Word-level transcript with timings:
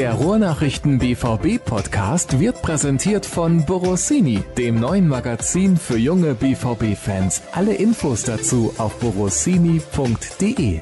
Der 0.00 0.14
Ruhrnachrichten 0.14 0.98
BVB 0.98 1.62
Podcast 1.62 2.40
wird 2.40 2.62
präsentiert 2.62 3.26
von 3.26 3.66
Borossini, 3.66 4.42
dem 4.56 4.80
neuen 4.80 5.06
Magazin 5.06 5.76
für 5.76 5.98
junge 5.98 6.32
BVB 6.32 6.96
Fans. 6.96 7.42
Alle 7.52 7.74
Infos 7.74 8.22
dazu 8.22 8.72
auf 8.78 8.98
borossini.de. 8.98 10.80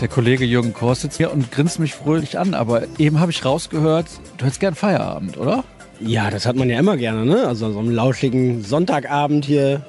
Der 0.00 0.08
Kollege 0.08 0.44
Jürgen 0.44 0.72
Kors 0.72 1.02
sitzt 1.02 1.18
hier 1.18 1.32
und 1.32 1.52
grinst 1.52 1.78
mich 1.78 1.94
fröhlich 1.94 2.36
an, 2.36 2.52
aber 2.52 2.82
eben 2.98 3.20
habe 3.20 3.30
ich 3.30 3.44
rausgehört, 3.44 4.08
du 4.38 4.44
hättest 4.44 4.58
gern 4.58 4.74
Feierabend, 4.74 5.38
oder? 5.38 5.62
Ja, 6.00 6.32
das 6.32 6.46
hat 6.46 6.56
man 6.56 6.68
ja 6.68 6.80
immer 6.80 6.96
gerne, 6.96 7.26
ne? 7.26 7.46
Also 7.46 7.70
so 7.70 7.78
einen 7.78 7.92
lauschigen 7.92 8.64
Sonntagabend 8.64 9.44
hier, 9.44 9.82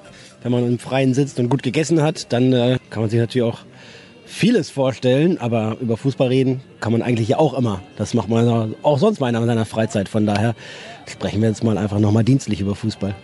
wenn 0.43 0.51
man 0.51 0.63
im 0.67 0.77
Freien 0.77 1.15
sitzt 1.15 1.39
und 1.39 1.49
gut 1.49 1.63
gegessen 1.63 2.03
hat, 2.03 2.31
dann 2.31 2.53
äh, 2.53 2.77
kann 2.91 3.01
man 3.01 3.09
sich 3.09 3.19
natürlich 3.19 3.51
auch 3.51 3.61
vieles 4.29 4.69
vorstellen, 4.69 5.39
aber 5.39 5.77
über 5.81 5.97
Fußball 5.97 6.27
reden 6.27 6.61
kann 6.79 6.91
man 6.91 7.01
eigentlich 7.01 7.27
ja 7.29 7.37
auch 7.37 7.57
immer. 7.57 7.81
Das 7.97 8.13
macht 8.13 8.29
man 8.29 8.75
auch 8.83 8.99
sonst 8.99 9.19
mal 9.19 9.33
in 9.33 9.45
seiner 9.45 9.65
Freizeit. 9.65 10.07
Von 10.07 10.25
daher 10.25 10.55
sprechen 11.07 11.41
wir 11.41 11.49
jetzt 11.49 11.63
mal 11.63 11.77
einfach 11.77 11.99
nochmal 11.99 12.23
dienstlich 12.23 12.61
über 12.61 12.75
Fußball. 12.75 13.15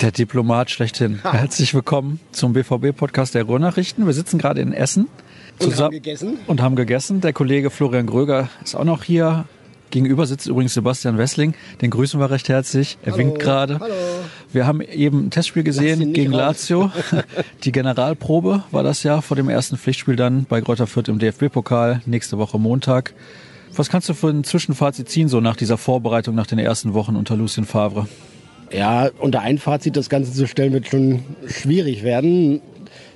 Der 0.00 0.12
Diplomat 0.12 0.70
schlechthin. 0.70 1.22
Ha. 1.24 1.32
Herzlich 1.32 1.74
willkommen 1.74 2.20
zum 2.30 2.52
BVB-Podcast 2.52 3.34
der 3.34 3.44
Ruhrnachrichten. 3.44 4.06
Wir 4.06 4.12
sitzen 4.12 4.38
gerade 4.38 4.60
in 4.60 4.72
Essen. 4.72 5.08
Und 5.60 5.76
haben 5.76 5.90
gegessen. 5.90 6.38
Und 6.46 6.62
haben 6.62 6.76
gegessen. 6.76 7.20
Der 7.20 7.32
Kollege 7.32 7.70
Florian 7.70 8.06
Gröger 8.06 8.48
ist 8.62 8.76
auch 8.76 8.84
noch 8.84 9.02
hier. 9.02 9.46
Gegenüber 9.90 10.26
sitzt 10.26 10.46
übrigens 10.46 10.74
Sebastian 10.74 11.18
Wessling. 11.18 11.54
Den 11.82 11.90
grüßen 11.90 12.20
wir 12.20 12.30
recht 12.30 12.48
herzlich. 12.48 12.96
Er 13.02 13.12
Hallo. 13.12 13.18
winkt 13.18 13.40
gerade. 13.40 13.80
Hallo. 13.80 13.94
Wir 14.52 14.66
haben 14.66 14.80
eben 14.80 15.26
ein 15.26 15.30
Testspiel 15.30 15.62
gesehen 15.62 16.12
gegen 16.12 16.32
raus. 16.32 16.40
Lazio. 16.40 16.90
Die 17.64 17.72
Generalprobe 17.72 18.64
war 18.70 18.82
das 18.82 19.02
ja 19.02 19.20
vor 19.20 19.36
dem 19.36 19.48
ersten 19.48 19.76
Pflichtspiel 19.76 20.16
dann 20.16 20.46
bei 20.48 20.60
Greuther 20.60 20.86
Fürth 20.86 21.08
im 21.08 21.18
DFB-Pokal. 21.18 22.00
Nächste 22.06 22.38
Woche 22.38 22.58
Montag. 22.58 23.12
Was 23.76 23.90
kannst 23.90 24.08
du 24.08 24.14
für 24.14 24.28
ein 24.28 24.44
Zwischenfazit 24.44 25.08
ziehen, 25.08 25.28
so 25.28 25.40
nach 25.40 25.56
dieser 25.56 25.76
Vorbereitung, 25.76 26.34
nach 26.34 26.46
den 26.46 26.58
ersten 26.58 26.94
Wochen 26.94 27.16
unter 27.16 27.36
Lucien 27.36 27.66
Favre? 27.66 28.08
Ja, 28.72 29.10
unter 29.18 29.42
ein 29.42 29.58
Fazit 29.58 29.96
das 29.96 30.08
Ganze 30.08 30.32
zu 30.32 30.46
stellen, 30.46 30.72
wird 30.72 30.88
schon 30.88 31.22
schwierig 31.46 32.02
werden. 32.02 32.60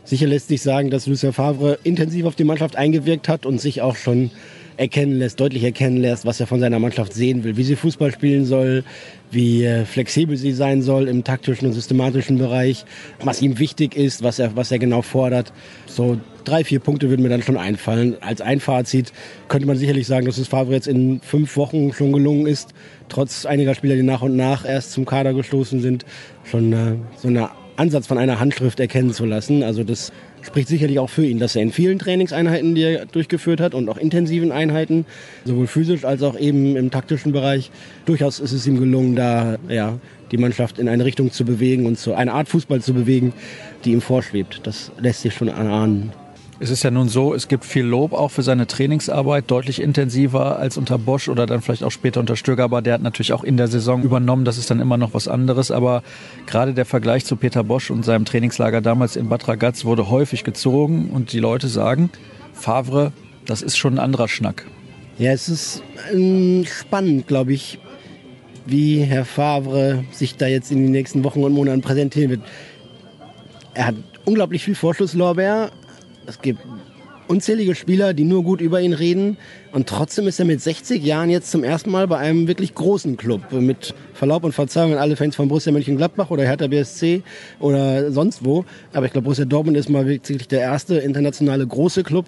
Sicher 0.05 0.27
lässt 0.27 0.49
sich 0.49 0.63
sagen, 0.63 0.91
dass 0.91 1.07
Lucien 1.07 1.33
Favre 1.33 1.79
intensiv 1.85 2.27
auf 2.27 2.35
die 2.35 2.45
Mannschaft 2.45 2.77
eingewirkt 2.77 3.29
hat 3.29 3.47
und 3.47 3.61
sich 3.61 3.81
auch 3.81 3.97
schon 3.97 4.31
erkennen 4.77 5.19
lässt, 5.19 5.41
deutlich 5.41 5.65
erkennen 5.65 5.99
lässt, 5.99 6.25
was 6.25 6.41
er 6.41 6.47
von 6.47 6.61
seiner 6.61 6.79
Mannschaft 6.79 7.13
sehen 7.13 7.45
will, 7.45 7.57
wie 7.57 7.65
sie 7.65 7.77
Fußball 7.77 8.13
spielen 8.13 8.45
soll, 8.45 8.85
wie 9.31 9.65
äh, 9.65 9.85
flexibel 9.85 10.37
sie 10.37 10.53
sein 10.53 10.83
soll 10.83 11.09
im 11.09 11.25
taktischen 11.25 11.67
und 11.67 11.73
systematischen 11.75 12.39
Bereich, 12.39 12.85
was 13.23 13.43
ihm 13.43 13.59
wichtig 13.59 13.97
ist, 13.97 14.23
was 14.23 14.39
er, 14.39 14.57
was 14.57 14.71
er 14.71 14.79
genau 14.79 15.03
fordert. 15.03 15.53
So 15.87 16.19
drei, 16.45 16.65
vier 16.65 16.81
Punkte 16.81 17.09
würden 17.09 17.23
mir 17.23 17.29
dann 17.29 17.43
schon 17.43 17.57
einfallen. 17.57 18.17
Als 18.21 18.41
ein 18.41 18.61
Fazit 18.61 19.13
könnte 19.49 19.67
man 19.67 19.77
sicherlich 19.77 20.07
sagen, 20.07 20.27
dass 20.27 20.39
es 20.39 20.49
Favre 20.49 20.73
jetzt 20.73 20.89
in 20.89 21.21
fünf 21.21 21.57
Wochen 21.57 21.93
schon 21.93 22.13
gelungen 22.13 22.47
ist, 22.47 22.75
trotz 23.09 23.47
einiger 23.47 23.75
Spieler, 23.75 23.97
die 23.97 24.03
nach 24.03 24.23
und 24.23 24.37
nach 24.37 24.65
erst 24.65 24.93
zum 24.93 25.05
Kader 25.05 25.35
gestoßen 25.35 25.81
sind, 25.81 26.05
schon 26.45 26.73
äh, 26.73 26.95
so 27.17 27.29
eine 27.29 27.51
Ansatz 27.77 28.07
von 28.07 28.19
einer 28.19 28.39
Handschrift 28.39 28.81
erkennen 28.81 29.13
zu 29.13 29.25
lassen. 29.25 29.63
Also 29.63 29.83
das 29.83 30.13
spricht 30.43 30.69
sicherlich 30.69 30.99
auch 30.99 31.11
für 31.11 31.25
ihn, 31.25 31.39
dass 31.39 31.57
er 31.57 31.63
in 31.63 31.73
vielen 31.73 31.99
Trainingseinheiten, 31.99 32.75
die 32.75 32.83
er 32.83 33.07
durchgeführt 33.07 33.61
hat 33.61 33.75
und 33.75 33.89
auch 33.89 33.97
intensiven 33.97 34.53
Einheiten, 34.53 35.07
sowohl 35.45 35.67
physisch 35.67 36.05
als 36.05 36.23
auch 36.23 36.39
eben 36.39 36.77
im 36.77 36.91
taktischen 36.91 37.33
Bereich, 37.33 37.71
durchaus 38.05 38.41
ist 38.41 38.53
es 38.53 38.67
ihm 38.67 38.79
gelungen, 38.79 39.17
da 39.17 39.59
ja, 39.69 39.99
die 40.31 40.39
Mannschaft 40.39 40.79
in 40.79 40.89
eine 40.89 41.05
Richtung 41.05 41.31
zu 41.31 41.45
bewegen 41.45 41.87
und 41.87 41.99
zu 41.99 42.15
einer 42.15 42.35
Art 42.35 42.49
Fußball 42.49 42.81
zu 42.81 42.95
bewegen, 42.95 43.33
die 43.85 43.93
ihm 43.93 44.01
vorschwebt. 44.01 44.61
Das 44.65 44.91
lässt 44.99 45.23
sich 45.23 45.35
schon 45.35 45.49
ahnen. 45.49 46.13
Es 46.63 46.71
ist 46.71 46.85
ja 46.85 46.93
nun 46.93 47.09
so, 47.09 47.35
es 47.35 47.49
gibt 47.49 47.65
viel 47.65 47.85
Lob 47.85 48.13
auch 48.13 48.31
für 48.31 48.45
seine 48.45 48.69
Trainingsarbeit, 48.69 49.51
deutlich 49.51 49.83
intensiver 49.83 50.61
als 50.61 50.77
unter 50.77 50.97
Bosch 50.97 51.29
oder 51.29 51.45
dann 51.45 51.61
vielleicht 51.61 51.83
auch 51.83 51.91
später 51.91 52.21
unter 52.21 52.37
Stöger, 52.37 52.63
aber 52.63 52.83
der 52.83 52.95
hat 52.95 53.03
natürlich 53.03 53.33
auch 53.33 53.43
in 53.43 53.57
der 53.57 53.67
Saison 53.67 54.05
übernommen, 54.05 54.45
das 54.45 54.59
ist 54.59 54.71
dann 54.71 54.79
immer 54.79 54.97
noch 54.97 55.13
was 55.13 55.27
anderes, 55.27 55.73
aber 55.73 56.05
gerade 56.47 56.73
der 56.73 56.85
Vergleich 56.85 57.25
zu 57.25 57.35
Peter 57.35 57.65
Bosch 57.65 57.91
und 57.91 58.05
seinem 58.05 58.25
Trainingslager 58.25 58.81
damals 58.81 59.17
in 59.17 59.29
Bad 59.29 59.49
Ragaz 59.49 59.85
wurde 59.85 60.09
häufig 60.09 60.45
gezogen 60.45 61.11
und 61.11 61.33
die 61.33 61.41
Leute 61.41 61.67
sagen, 61.67 62.11
Favre, 62.53 63.11
das 63.45 63.63
ist 63.63 63.77
schon 63.77 63.95
ein 63.95 63.99
anderer 63.99 64.29
Schnack. 64.29 64.65
Ja, 65.19 65.33
es 65.33 65.49
ist 65.49 65.83
ähm, 66.13 66.65
spannend, 66.65 67.27
glaube 67.27 67.55
ich, 67.55 67.81
wie 68.67 69.01
Herr 69.01 69.25
Favre 69.25 70.05
sich 70.13 70.37
da 70.37 70.47
jetzt 70.47 70.71
in 70.71 70.79
den 70.81 70.93
nächsten 70.93 71.25
Wochen 71.25 71.43
und 71.43 71.55
Monaten 71.55 71.81
präsentieren 71.81 72.31
wird. 72.31 72.43
Er 73.75 73.87
hat 73.87 73.97
unglaublich 74.25 74.63
viel 74.63 74.77
Vorschusslorbeer, 74.77 75.73
es 76.27 76.41
gibt 76.41 76.61
unzählige 77.29 77.75
Spieler, 77.75 78.15
die 78.15 78.25
nur 78.25 78.43
gut 78.43 78.61
über 78.61 78.81
ihn 78.81 78.93
reden. 78.93 79.39
Und 79.73 79.89
trotzdem 79.89 80.27
ist 80.27 80.39
er 80.39 80.45
mit 80.45 80.61
60 80.61 81.03
Jahren 81.03 81.31
jetzt 81.31 81.51
zum 81.51 81.65
ersten 81.65 81.91
Mal 81.91 82.07
bei 82.07 82.19
einem 82.19 82.47
wirklich 82.47 82.75
großen 82.75 83.17
Club. 83.17 83.53
Mit 83.53 83.95
Verlaub 84.13 84.45
und 84.45 84.53
Verzeihung 84.53 84.93
an 84.93 84.99
alle 84.99 85.17
Fans 85.17 85.37
von 85.37 85.49
Borussia 85.49 85.73
Mönchengladbach 85.73 86.31
oder 86.31 86.45
Hertha 86.45 86.67
BSC 86.67 87.23
oder 87.59 88.13
sonst 88.13 88.45
wo. 88.45 88.65
Aber 88.93 89.07
ich 89.07 89.13
glaube, 89.13 89.25
Borussia 89.25 89.47
Dortmund 89.47 89.77
ist 89.77 89.89
mal 89.89 90.07
wirklich 90.07 90.49
der 90.49 90.61
erste 90.61 90.97
internationale 90.97 91.67
große 91.67 92.03
Club, 92.03 92.27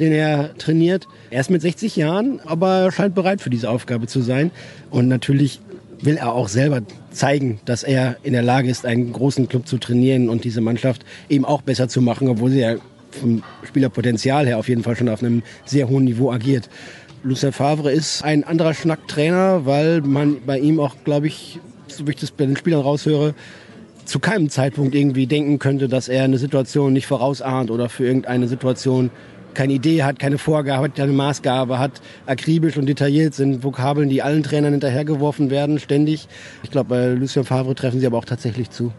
den 0.00 0.12
er 0.12 0.56
trainiert. 0.58 1.06
Er 1.30 1.40
ist 1.40 1.50
mit 1.50 1.62
60 1.62 1.94
Jahren, 1.96 2.40
aber 2.44 2.80
er 2.80 2.92
scheint 2.92 3.14
bereit 3.14 3.40
für 3.40 3.50
diese 3.50 3.70
Aufgabe 3.70 4.06
zu 4.08 4.20
sein. 4.20 4.50
Und 4.90 5.06
natürlich 5.06 5.60
will 6.02 6.16
er 6.16 6.32
auch 6.32 6.48
selber 6.48 6.80
zeigen, 7.12 7.60
dass 7.66 7.82
er 7.82 8.16
in 8.22 8.32
der 8.32 8.42
Lage 8.42 8.68
ist, 8.68 8.86
einen 8.86 9.12
großen 9.12 9.48
Club 9.48 9.68
zu 9.68 9.78
trainieren 9.78 10.28
und 10.28 10.44
diese 10.44 10.60
Mannschaft 10.60 11.04
eben 11.28 11.44
auch 11.44 11.62
besser 11.62 11.88
zu 11.88 12.00
machen, 12.00 12.28
obwohl 12.28 12.50
sie 12.50 12.60
ja 12.60 12.76
vom 13.12 13.42
Spielerpotenzial 13.64 14.46
her 14.46 14.58
auf 14.58 14.68
jeden 14.68 14.82
Fall 14.82 14.96
schon 14.96 15.08
auf 15.08 15.22
einem 15.22 15.42
sehr 15.64 15.88
hohen 15.88 16.04
Niveau 16.04 16.30
agiert. 16.30 16.68
Lucien 17.22 17.52
Favre 17.52 17.92
ist 17.92 18.24
ein 18.24 18.44
anderer 18.44 18.72
Schnacktrainer, 18.72 19.66
weil 19.66 20.00
man 20.00 20.38
bei 20.46 20.58
ihm 20.58 20.80
auch, 20.80 20.96
glaube 21.04 21.26
ich, 21.26 21.60
so 21.86 22.06
wie 22.06 22.10
ich 22.10 22.16
das 22.16 22.30
bei 22.30 22.46
den 22.46 22.56
Spielern 22.56 22.80
raushöre, 22.80 23.34
zu 24.06 24.18
keinem 24.18 24.48
Zeitpunkt 24.48 24.94
irgendwie 24.94 25.26
denken 25.26 25.58
könnte, 25.58 25.88
dass 25.88 26.08
er 26.08 26.24
eine 26.24 26.38
Situation 26.38 26.92
nicht 26.92 27.06
vorausahnt 27.06 27.70
oder 27.70 27.88
für 27.88 28.06
irgendeine 28.06 28.48
Situation 28.48 29.10
keine 29.54 29.72
Idee 29.74 30.02
hat, 30.02 30.18
keine 30.18 30.38
Vorgabe 30.38 30.90
keine 30.90 31.12
Maßgabe 31.12 31.78
hat, 31.78 32.00
akribisch 32.26 32.76
und 32.76 32.86
detailliert 32.86 33.34
sind 33.34 33.62
Vokabeln, 33.62 34.08
die 34.08 34.22
allen 34.22 34.42
Trainern 34.42 34.72
hinterhergeworfen 34.72 35.50
werden, 35.50 35.78
ständig. 35.78 36.28
Ich 36.62 36.70
glaube, 36.70 36.88
bei 36.88 37.06
Lucien 37.08 37.44
Favre 37.44 37.74
treffen 37.74 38.00
sie 38.00 38.06
aber 38.06 38.18
auch 38.18 38.24
tatsächlich 38.24 38.70
zu. 38.70 38.92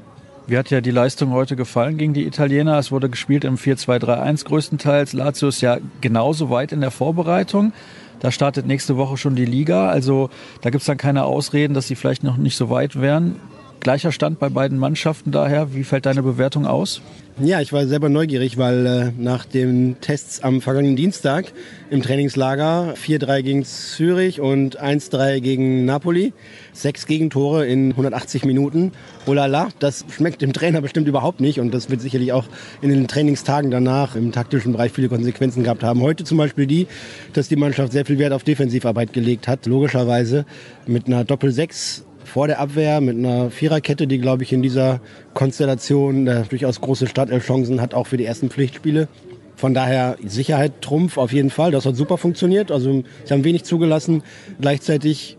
Wie 0.51 0.57
hat 0.57 0.69
ja 0.69 0.81
die 0.81 0.91
Leistung 0.91 1.31
heute 1.31 1.55
gefallen 1.55 1.97
gegen 1.97 2.13
die 2.13 2.27
Italiener? 2.27 2.77
Es 2.77 2.91
wurde 2.91 3.09
gespielt 3.09 3.45
im 3.45 3.55
4-2-3-1 3.55 4.43
größtenteils. 4.43 5.13
Lazio 5.13 5.47
ist 5.47 5.61
ja 5.61 5.77
genauso 6.01 6.49
weit 6.49 6.73
in 6.73 6.81
der 6.81 6.91
Vorbereitung. 6.91 7.71
Da 8.19 8.31
startet 8.31 8.67
nächste 8.67 8.97
Woche 8.97 9.15
schon 9.15 9.37
die 9.37 9.45
Liga. 9.45 9.87
Also 9.87 10.29
da 10.59 10.69
gibt 10.69 10.81
es 10.81 10.87
dann 10.87 10.97
keine 10.97 11.23
Ausreden, 11.23 11.73
dass 11.73 11.87
sie 11.87 11.95
vielleicht 11.95 12.25
noch 12.25 12.35
nicht 12.35 12.57
so 12.57 12.69
weit 12.69 12.99
wären. 12.99 13.37
Gleicher 13.81 14.11
Stand 14.11 14.37
bei 14.37 14.49
beiden 14.49 14.77
Mannschaften 14.77 15.31
daher. 15.31 15.73
Wie 15.73 15.83
fällt 15.83 16.05
deine 16.05 16.21
Bewertung 16.21 16.67
aus? 16.67 17.01
Ja, 17.39 17.61
ich 17.61 17.73
war 17.73 17.87
selber 17.87 18.09
neugierig, 18.09 18.59
weil 18.59 18.85
äh, 18.85 19.11
nach 19.17 19.45
den 19.45 19.95
Tests 20.01 20.43
am 20.43 20.61
vergangenen 20.61 20.95
Dienstag 20.95 21.51
im 21.89 22.03
Trainingslager 22.03 22.93
4-3 22.93 23.41
gegen 23.41 23.65
Zürich 23.65 24.39
und 24.39 24.79
1-3 24.79 25.39
gegen 25.39 25.85
Napoli, 25.85 26.33
sechs 26.73 27.07
Gegentore 27.07 27.65
in 27.65 27.89
180 27.89 28.45
Minuten. 28.45 28.91
Oh 29.25 29.33
la 29.33 29.47
la, 29.47 29.69
das 29.79 30.05
schmeckt 30.11 30.43
dem 30.43 30.53
Trainer 30.53 30.81
bestimmt 30.81 31.07
überhaupt 31.07 31.41
nicht 31.41 31.59
und 31.59 31.73
das 31.73 31.89
wird 31.89 32.01
sicherlich 32.01 32.33
auch 32.33 32.45
in 32.83 32.89
den 32.89 33.07
Trainingstagen 33.07 33.71
danach 33.71 34.15
im 34.15 34.31
taktischen 34.31 34.73
Bereich 34.73 34.91
viele 34.91 35.09
Konsequenzen 35.09 35.63
gehabt 35.63 35.83
haben. 35.83 36.01
Heute 36.01 36.23
zum 36.23 36.37
Beispiel 36.37 36.67
die, 36.67 36.85
dass 37.33 37.47
die 37.47 37.55
Mannschaft 37.55 37.93
sehr 37.93 38.05
viel 38.05 38.19
Wert 38.19 38.33
auf 38.33 38.43
Defensivarbeit 38.43 39.11
gelegt 39.11 39.47
hat, 39.47 39.65
logischerweise 39.65 40.45
mit 40.85 41.07
einer 41.07 41.23
Doppel-6 41.23 42.03
vor 42.31 42.47
der 42.47 42.59
Abwehr 42.59 43.01
mit 43.01 43.17
einer 43.17 43.51
Viererkette, 43.51 44.07
die, 44.07 44.17
glaube 44.17 44.43
ich, 44.43 44.53
in 44.53 44.61
dieser 44.61 45.01
Konstellation 45.33 46.27
äh, 46.27 46.43
durchaus 46.47 46.79
große 46.79 47.07
Startelf-Chancen 47.07 47.81
hat, 47.81 47.93
auch 47.93 48.07
für 48.07 48.15
die 48.15 48.23
ersten 48.23 48.49
Pflichtspiele. 48.49 49.09
Von 49.57 49.73
daher 49.73 50.15
Sicherheit 50.25 50.81
Trumpf 50.81 51.17
auf 51.17 51.33
jeden 51.33 51.49
Fall. 51.49 51.71
Das 51.71 51.85
hat 51.85 51.97
super 51.97 52.17
funktioniert. 52.17 52.71
Also 52.71 53.03
sie 53.25 53.33
haben 53.33 53.43
wenig 53.43 53.65
zugelassen. 53.65 54.23
Gleichzeitig 54.61 55.35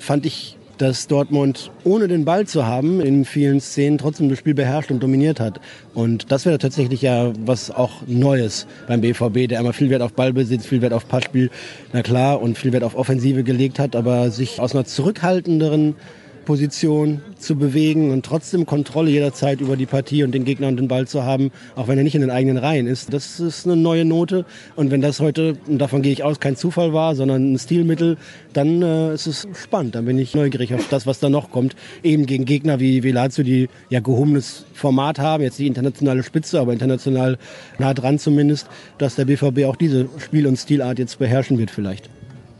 fand 0.00 0.26
ich, 0.26 0.58
dass 0.78 1.06
Dortmund 1.06 1.70
ohne 1.84 2.08
den 2.08 2.24
Ball 2.24 2.44
zu 2.44 2.66
haben 2.66 3.00
in 3.00 3.24
vielen 3.24 3.60
Szenen 3.60 3.98
trotzdem 3.98 4.28
das 4.28 4.40
Spiel 4.40 4.54
beherrscht 4.54 4.90
und 4.90 5.00
dominiert 5.00 5.38
hat. 5.38 5.60
Und 5.94 6.32
das 6.32 6.44
wäre 6.44 6.58
tatsächlich 6.58 7.02
ja 7.02 7.32
was 7.38 7.70
auch 7.70 8.02
Neues 8.08 8.66
beim 8.88 9.00
BVB, 9.00 9.46
der 9.48 9.60
immer 9.60 9.74
viel 9.74 9.90
Wert 9.90 10.02
auf 10.02 10.14
Ballbesitz, 10.14 10.66
viel 10.66 10.82
Wert 10.82 10.92
auf 10.92 11.06
Passspiel, 11.06 11.50
na 11.92 12.02
klar, 12.02 12.42
und 12.42 12.58
viel 12.58 12.72
Wert 12.72 12.82
auf 12.82 12.96
Offensive 12.96 13.44
gelegt 13.44 13.78
hat, 13.78 13.94
aber 13.94 14.32
sich 14.32 14.58
aus 14.58 14.74
einer 14.74 14.84
zurückhaltenderen 14.84 15.94
Position 16.44 17.20
zu 17.38 17.56
bewegen 17.56 18.10
und 18.10 18.24
trotzdem 18.24 18.66
Kontrolle 18.66 19.10
jederzeit 19.10 19.60
über 19.60 19.76
die 19.76 19.86
Partie 19.86 20.24
und 20.24 20.32
den 20.32 20.44
Gegner 20.44 20.68
und 20.68 20.76
den 20.76 20.88
Ball 20.88 21.06
zu 21.06 21.24
haben, 21.24 21.50
auch 21.76 21.88
wenn 21.88 21.98
er 21.98 22.04
nicht 22.04 22.14
in 22.14 22.20
den 22.20 22.30
eigenen 22.30 22.58
Reihen 22.58 22.86
ist. 22.86 23.12
Das 23.12 23.40
ist 23.40 23.66
eine 23.66 23.76
neue 23.76 24.04
Note. 24.04 24.44
Und 24.76 24.90
wenn 24.90 25.00
das 25.00 25.20
heute, 25.20 25.56
und 25.66 25.78
davon 25.78 26.02
gehe 26.02 26.12
ich 26.12 26.22
aus, 26.22 26.40
kein 26.40 26.56
Zufall 26.56 26.92
war, 26.92 27.14
sondern 27.14 27.52
ein 27.52 27.58
Stilmittel, 27.58 28.16
dann 28.52 28.82
äh, 28.82 29.14
ist 29.14 29.26
es 29.26 29.46
spannend. 29.60 29.94
Dann 29.94 30.04
bin 30.04 30.18
ich 30.18 30.34
neugierig 30.34 30.74
auf 30.74 30.88
das, 30.88 31.06
was 31.06 31.20
da 31.20 31.28
noch 31.28 31.50
kommt. 31.50 31.74
Eben 32.02 32.26
gegen 32.26 32.44
Gegner 32.44 32.80
wie, 32.80 33.02
wie 33.02 33.12
Lazio, 33.12 33.44
die 33.44 33.68
ja 33.88 34.00
gehobenes 34.00 34.64
Format 34.74 35.18
haben, 35.18 35.42
jetzt 35.42 35.58
die 35.58 35.66
internationale 35.66 36.22
Spitze, 36.22 36.60
aber 36.60 36.72
international 36.72 37.38
nah 37.78 37.94
dran 37.94 38.18
zumindest, 38.18 38.68
dass 38.98 39.16
der 39.16 39.24
BVB 39.24 39.64
auch 39.66 39.76
diese 39.76 40.08
Spiel- 40.18 40.46
und 40.46 40.56
Stilart 40.56 40.98
jetzt 40.98 41.18
beherrschen 41.18 41.58
wird 41.58 41.70
vielleicht. 41.70 42.08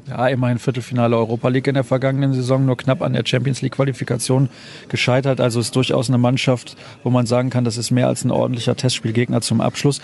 Ja, 0.08 0.26
immerhin 0.26 0.58
Viertelfinale 0.58 1.16
Europa 1.16 1.48
League 1.48 1.68
in 1.68 1.74
der 1.74 1.84
vergangenen 1.84 2.32
Saison, 2.34 2.66
nur 2.66 2.76
knapp 2.76 3.02
an 3.02 3.12
der 3.12 3.24
Champions 3.24 3.62
League 3.62 3.74
Qualifikation 3.74 4.48
gescheitert. 4.88 5.40
Also 5.40 5.60
ist 5.60 5.76
durchaus 5.76 6.08
eine 6.08 6.18
Mannschaft, 6.18 6.76
wo 7.04 7.10
man 7.10 7.26
sagen 7.26 7.50
kann, 7.50 7.64
das 7.64 7.76
ist 7.76 7.92
mehr 7.92 8.08
als 8.08 8.24
ein 8.24 8.32
ordentlicher 8.32 8.76
Testspielgegner 8.76 9.40
zum 9.42 9.60
Abschluss. 9.60 10.00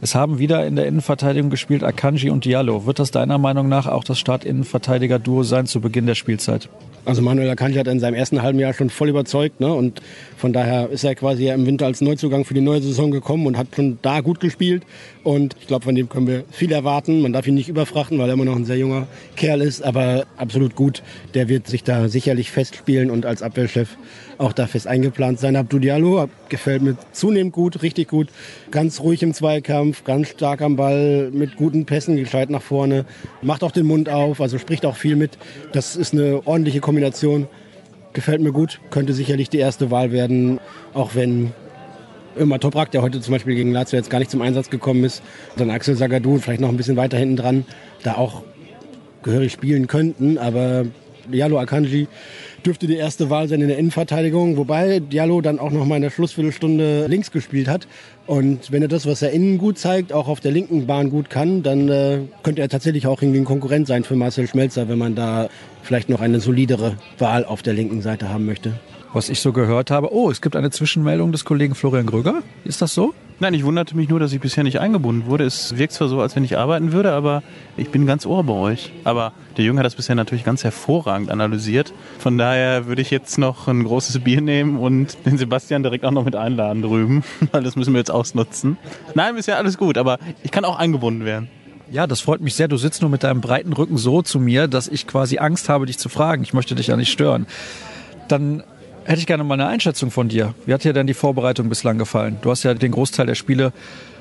Es 0.00 0.14
haben 0.14 0.38
wieder 0.38 0.64
in 0.66 0.76
der 0.76 0.86
Innenverteidigung 0.86 1.50
gespielt 1.50 1.82
Akanji 1.82 2.30
und 2.30 2.44
Diallo. 2.44 2.86
Wird 2.86 3.00
das 3.00 3.10
deiner 3.10 3.38
Meinung 3.38 3.68
nach 3.68 3.86
auch 3.86 4.04
das 4.04 4.20
Start-Innenverteidiger-Duo 4.20 5.42
sein 5.42 5.66
zu 5.66 5.80
Beginn 5.80 6.06
der 6.06 6.14
Spielzeit? 6.14 6.68
Also 7.04 7.22
Manuel 7.22 7.50
Akanji 7.50 7.78
hat 7.78 7.86
in 7.86 8.00
seinem 8.00 8.14
ersten 8.14 8.42
halben 8.42 8.58
Jahr 8.58 8.72
schon 8.72 8.90
voll 8.90 9.08
überzeugt. 9.08 9.60
Ne? 9.60 9.72
Und 9.72 10.02
von 10.36 10.52
daher 10.52 10.90
ist 10.90 11.04
er 11.04 11.14
quasi 11.14 11.48
im 11.48 11.66
Winter 11.66 11.86
als 11.86 12.00
Neuzugang 12.00 12.44
für 12.44 12.54
die 12.54 12.60
neue 12.60 12.82
Saison 12.82 13.10
gekommen 13.10 13.46
und 13.46 13.56
hat 13.56 13.68
schon 13.74 13.98
da 14.02 14.20
gut 14.20 14.40
gespielt. 14.40 14.82
Und 15.22 15.56
ich 15.60 15.66
glaube, 15.66 15.84
von 15.84 15.94
dem 15.94 16.08
können 16.08 16.26
wir 16.26 16.44
viel 16.50 16.72
erwarten. 16.72 17.22
Man 17.22 17.32
darf 17.32 17.46
ihn 17.46 17.54
nicht 17.54 17.68
überfrachten, 17.68 18.18
weil 18.18 18.28
er 18.28 18.34
immer 18.34 18.44
noch 18.44 18.56
ein 18.56 18.64
sehr 18.64 18.78
junger 18.78 19.06
Kerl 19.36 19.60
ist, 19.60 19.82
aber 19.82 20.26
absolut 20.36 20.74
gut. 20.74 21.02
Der 21.34 21.48
wird 21.48 21.66
sich 21.66 21.84
da 21.84 22.08
sicherlich 22.08 22.50
festspielen 22.50 23.10
und 23.10 23.26
als 23.26 23.42
Abwehrchef 23.42 23.96
auch 24.40 24.54
da 24.54 24.66
fest 24.66 24.86
eingeplant 24.86 25.38
sein. 25.38 25.54
Abdou 25.54 25.78
Diallo 25.78 26.28
gefällt 26.48 26.80
mir 26.80 26.96
zunehmend 27.12 27.52
gut, 27.52 27.82
richtig 27.82 28.08
gut. 28.08 28.28
Ganz 28.70 29.00
ruhig 29.00 29.22
im 29.22 29.34
Zweikampf, 29.34 30.04
ganz 30.04 30.28
stark 30.28 30.62
am 30.62 30.76
Ball, 30.76 31.30
mit 31.30 31.56
guten 31.56 31.84
Pässen, 31.84 32.16
gescheit 32.16 32.48
nach 32.48 32.62
vorne. 32.62 33.04
Macht 33.42 33.62
auch 33.62 33.70
den 33.70 33.86
Mund 33.86 34.08
auf, 34.08 34.40
also 34.40 34.58
spricht 34.58 34.86
auch 34.86 34.96
viel 34.96 35.14
mit. 35.14 35.36
Das 35.72 35.94
ist 35.94 36.14
eine 36.14 36.46
ordentliche 36.46 36.80
Kombination. 36.90 37.46
Gefällt 38.14 38.40
mir 38.40 38.50
gut, 38.50 38.80
könnte 38.90 39.12
sicherlich 39.12 39.48
die 39.48 39.58
erste 39.58 39.92
Wahl 39.92 40.10
werden, 40.10 40.58
auch 40.92 41.14
wenn 41.14 41.52
immer 42.34 42.58
Toprak, 42.58 42.90
der 42.90 43.02
heute 43.02 43.20
zum 43.20 43.30
Beispiel 43.30 43.54
gegen 43.54 43.70
Lazio 43.70 43.96
jetzt 43.96 44.10
gar 44.10 44.18
nicht 44.18 44.32
zum 44.32 44.42
Einsatz 44.42 44.70
gekommen 44.70 45.04
ist, 45.04 45.22
dann 45.56 45.70
Axel 45.70 45.94
Sagadou 45.94 46.38
vielleicht 46.38 46.60
noch 46.60 46.68
ein 46.68 46.76
bisschen 46.76 46.96
weiter 46.96 47.16
hinten 47.16 47.36
dran, 47.36 47.64
da 48.02 48.16
auch 48.16 48.42
gehörig 49.22 49.52
spielen 49.52 49.86
könnten, 49.86 50.36
aber 50.36 50.84
Diallo 51.32 51.60
Akanji 51.60 52.08
dürfte 52.64 52.86
die 52.86 52.96
erste 52.96 53.30
Wahl 53.30 53.48
sein 53.48 53.60
in 53.60 53.68
der 53.68 53.78
Innenverteidigung, 53.78 54.56
wobei 54.56 55.00
Diallo 55.00 55.40
dann 55.40 55.58
auch 55.58 55.70
noch 55.70 55.84
mal 55.86 55.96
in 55.96 56.02
der 56.02 56.10
Schlussviertelstunde 56.10 57.06
links 57.06 57.30
gespielt 57.30 57.68
hat. 57.68 57.86
Und 58.26 58.70
wenn 58.70 58.82
er 58.82 58.88
das, 58.88 59.06
was 59.06 59.22
er 59.22 59.30
innen 59.30 59.58
gut 59.58 59.78
zeigt, 59.78 60.12
auch 60.12 60.28
auf 60.28 60.40
der 60.40 60.52
linken 60.52 60.86
Bahn 60.86 61.10
gut 61.10 61.30
kann, 61.30 61.62
dann 61.62 61.88
äh, 61.88 62.20
könnte 62.42 62.62
er 62.62 62.68
tatsächlich 62.68 63.06
auch 63.06 63.20
irgendwie 63.22 63.40
ein 63.40 63.44
Konkurrent 63.44 63.86
sein 63.86 64.04
für 64.04 64.16
Marcel 64.16 64.46
Schmelzer, 64.46 64.88
wenn 64.88 64.98
man 64.98 65.14
da 65.14 65.48
vielleicht 65.82 66.08
noch 66.08 66.20
eine 66.20 66.40
solidere 66.40 66.96
Wahl 67.18 67.44
auf 67.44 67.62
der 67.62 67.74
linken 67.74 68.02
Seite 68.02 68.28
haben 68.28 68.46
möchte. 68.46 68.72
Was 69.12 69.28
ich 69.28 69.40
so 69.40 69.52
gehört 69.52 69.90
habe, 69.90 70.14
oh, 70.14 70.30
es 70.30 70.40
gibt 70.40 70.54
eine 70.54 70.70
Zwischenmeldung 70.70 71.32
des 71.32 71.44
Kollegen 71.44 71.74
Florian 71.74 72.06
Gröger. 72.06 72.42
Ist 72.64 72.80
das 72.80 72.94
so? 72.94 73.12
Nein, 73.42 73.54
ich 73.54 73.64
wunderte 73.64 73.96
mich 73.96 74.10
nur, 74.10 74.20
dass 74.20 74.34
ich 74.34 74.40
bisher 74.40 74.64
nicht 74.64 74.80
eingebunden 74.80 75.24
wurde. 75.24 75.44
Es 75.44 75.78
wirkt 75.78 75.94
zwar 75.94 76.08
so, 76.08 76.20
als 76.20 76.36
wenn 76.36 76.44
ich 76.44 76.58
arbeiten 76.58 76.92
würde, 76.92 77.12
aber 77.12 77.42
ich 77.78 77.88
bin 77.88 78.04
ganz 78.04 78.26
ohr 78.26 78.44
bei 78.44 78.52
euch. 78.52 78.92
Aber 79.04 79.32
der 79.56 79.64
Junge 79.64 79.78
hat 79.78 79.86
das 79.86 79.94
bisher 79.94 80.14
natürlich 80.14 80.44
ganz 80.44 80.62
hervorragend 80.62 81.30
analysiert. 81.30 81.94
Von 82.18 82.36
daher 82.36 82.86
würde 82.86 83.00
ich 83.00 83.10
jetzt 83.10 83.38
noch 83.38 83.66
ein 83.66 83.82
großes 83.82 84.18
Bier 84.18 84.42
nehmen 84.42 84.76
und 84.76 85.16
den 85.24 85.38
Sebastian 85.38 85.82
direkt 85.82 86.04
auch 86.04 86.10
noch 86.10 86.26
mit 86.26 86.36
einladen 86.36 86.82
drüben, 86.82 87.24
weil 87.52 87.62
das 87.62 87.76
müssen 87.76 87.94
wir 87.94 87.98
jetzt 87.98 88.10
ausnutzen. 88.10 88.76
Nein, 89.14 89.34
bisher 89.36 89.56
alles 89.56 89.78
gut, 89.78 89.96
aber 89.96 90.18
ich 90.42 90.50
kann 90.50 90.66
auch 90.66 90.78
eingebunden 90.78 91.24
werden. 91.24 91.48
Ja, 91.90 92.06
das 92.06 92.20
freut 92.20 92.42
mich 92.42 92.54
sehr. 92.54 92.68
Du 92.68 92.76
sitzt 92.76 93.00
nur 93.00 93.10
mit 93.10 93.24
deinem 93.24 93.40
breiten 93.40 93.72
Rücken 93.72 93.96
so 93.96 94.20
zu 94.20 94.38
mir, 94.38 94.68
dass 94.68 94.86
ich 94.86 95.06
quasi 95.06 95.38
Angst 95.38 95.70
habe, 95.70 95.86
dich 95.86 95.96
zu 95.96 96.10
fragen. 96.10 96.42
Ich 96.42 96.52
möchte 96.52 96.74
dich 96.74 96.88
ja 96.88 96.96
nicht 96.96 97.10
stören. 97.10 97.46
Dann 98.28 98.64
hätte 99.04 99.20
ich 99.20 99.26
gerne 99.26 99.44
mal 99.44 99.54
eine 99.54 99.66
Einschätzung 99.66 100.10
von 100.10 100.28
dir. 100.28 100.54
Wie 100.66 100.74
hat 100.74 100.84
dir 100.84 100.92
denn 100.92 101.06
die 101.06 101.14
Vorbereitung 101.14 101.68
bislang 101.68 101.98
gefallen? 101.98 102.38
Du 102.42 102.50
hast 102.50 102.62
ja 102.62 102.74
den 102.74 102.92
Großteil 102.92 103.26
der 103.26 103.34
Spiele 103.34 103.72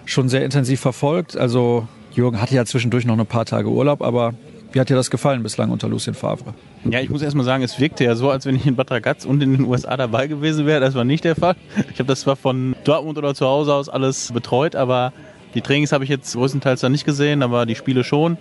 schon 0.06 0.30
sehr 0.30 0.44
intensiv 0.44 0.80
verfolgt. 0.80 1.38
Also 1.38 1.88
Jürgen 2.12 2.42
hatte 2.42 2.56
ja 2.56 2.66
zwischendurch 2.66 3.06
noch 3.06 3.18
ein 3.18 3.26
paar 3.26 3.46
Tage 3.46 3.70
Urlaub, 3.70 4.02
aber 4.02 4.34
wie 4.72 4.80
hat 4.80 4.90
dir 4.90 4.96
das 4.96 5.10
gefallen 5.10 5.42
bislang 5.42 5.72
unter 5.72 5.90
Lucien 5.90 6.14
Favre? 6.14 6.54
Ja, 6.86 7.00
ich 7.00 7.10
muss 7.10 7.22
erst 7.22 7.36
mal 7.36 7.44
sagen, 7.44 7.64
es 7.64 7.80
wirkte 7.80 8.04
ja 8.04 8.16
so, 8.16 8.30
als 8.30 8.46
wenn 8.46 8.56
ich 8.56 8.66
in 8.68 8.76
Bad 8.76 8.92
Ragaz 8.92 9.26
und 9.26 9.42
in 9.42 9.54
den 9.54 9.66
USA 9.66 9.98
dabei 9.98 10.28
gewesen 10.28 10.66
wäre. 10.66 10.80
Das 10.80 10.94
war 10.94 11.06
nicht 11.06 11.24
der 11.24 11.36
Fall. 11.36 11.56
Ich 11.92 12.00
habe 12.00 12.06
das 12.06 12.22
zwar 12.22 12.36
von 12.36 12.76
Dortmund 12.84 13.18
oder 13.18 13.34
zu 13.34 13.46
Hause 13.46 13.74
aus 13.74 13.90
alles 13.90 14.32
betreut, 14.32 14.76
aber 14.76 15.12
die 15.56 15.62
Trainings 15.62 15.92
habe 15.92 16.04
ich 16.04 16.10
jetzt 16.10 16.34
größtenteils 16.34 16.82
dann 16.82 16.92
nicht 16.92 17.06
gesehen, 17.06 17.42
aber 17.42 17.66
die 17.66 17.76
Spiele 17.76 18.04
schon. 18.04 18.38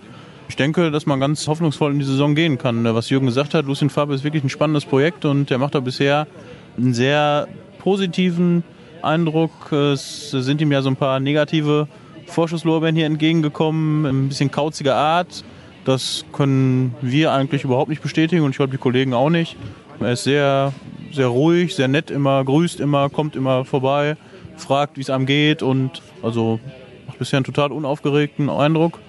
Ich 0.49 0.55
denke, 0.55 0.91
dass 0.91 1.05
man 1.05 1.19
ganz 1.19 1.47
hoffnungsvoll 1.47 1.93
in 1.93 1.99
die 1.99 2.05
Saison 2.05 2.33
gehen 2.33 2.57
kann. 2.57 2.83
Was 2.83 3.09
Jürgen 3.09 3.27
gesagt 3.27 3.53
hat, 3.53 3.65
Lucien 3.65 3.91
Fabre 3.91 4.15
ist 4.15 4.23
wirklich 4.23 4.43
ein 4.43 4.49
spannendes 4.49 4.83
Projekt 4.83 5.23
und 5.23 5.51
er 5.51 5.59
macht 5.59 5.75
da 5.75 5.79
bisher 5.79 6.27
einen 6.75 6.93
sehr 6.93 7.47
positiven 7.77 8.63
Eindruck. 9.03 9.71
Es 9.71 10.31
sind 10.31 10.59
ihm 10.59 10.71
ja 10.71 10.81
so 10.81 10.89
ein 10.89 10.95
paar 10.95 11.19
negative 11.19 11.87
Vorschusslorbeeren 12.25 12.95
hier 12.95 13.05
entgegengekommen, 13.05 14.05
ein 14.05 14.29
bisschen 14.29 14.49
kauzige 14.49 14.95
Art. 14.95 15.45
Das 15.85 16.25
können 16.33 16.95
wir 17.01 17.31
eigentlich 17.31 17.63
überhaupt 17.63 17.89
nicht 17.89 18.01
bestätigen 18.01 18.41
und 18.43 18.51
ich 18.51 18.57
glaube 18.57 18.71
die 18.71 18.77
Kollegen 18.77 19.13
auch 19.13 19.29
nicht. 19.29 19.55
Er 19.99 20.13
ist 20.13 20.23
sehr, 20.23 20.73
sehr 21.13 21.27
ruhig, 21.27 21.75
sehr 21.75 21.87
nett 21.87 22.09
immer, 22.09 22.43
grüßt 22.43 22.79
immer, 22.79 23.09
kommt 23.09 23.35
immer 23.35 23.65
vorbei, 23.65 24.17
fragt, 24.57 24.97
wie 24.97 25.01
es 25.01 25.11
einem 25.11 25.27
geht 25.27 25.61
und 25.61 26.01
also 26.23 26.59
macht 27.07 27.19
bisher 27.19 27.37
einen 27.37 27.45
total 27.45 27.71
unaufgeregten 27.71 28.49
Eindruck 28.49 28.99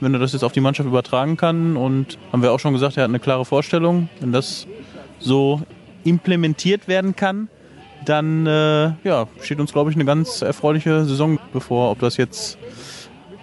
wenn 0.00 0.14
er 0.14 0.20
das 0.20 0.32
jetzt 0.32 0.42
auf 0.42 0.52
die 0.52 0.60
Mannschaft 0.60 0.88
übertragen 0.88 1.36
kann. 1.36 1.76
Und 1.76 2.18
haben 2.32 2.42
wir 2.42 2.52
auch 2.52 2.60
schon 2.60 2.72
gesagt, 2.72 2.96
er 2.96 3.04
hat 3.04 3.10
eine 3.10 3.20
klare 3.20 3.44
Vorstellung. 3.44 4.08
Wenn 4.20 4.32
das 4.32 4.66
so 5.18 5.62
implementiert 6.04 6.88
werden 6.88 7.16
kann, 7.16 7.48
dann 8.04 8.46
äh, 8.46 8.92
ja, 9.04 9.26
steht 9.42 9.60
uns, 9.60 9.72
glaube 9.72 9.90
ich, 9.90 9.96
eine 9.96 10.04
ganz 10.04 10.42
erfreuliche 10.42 11.04
Saison 11.04 11.38
bevor. 11.52 11.90
Ob 11.90 11.98
das 12.00 12.16
jetzt 12.16 12.58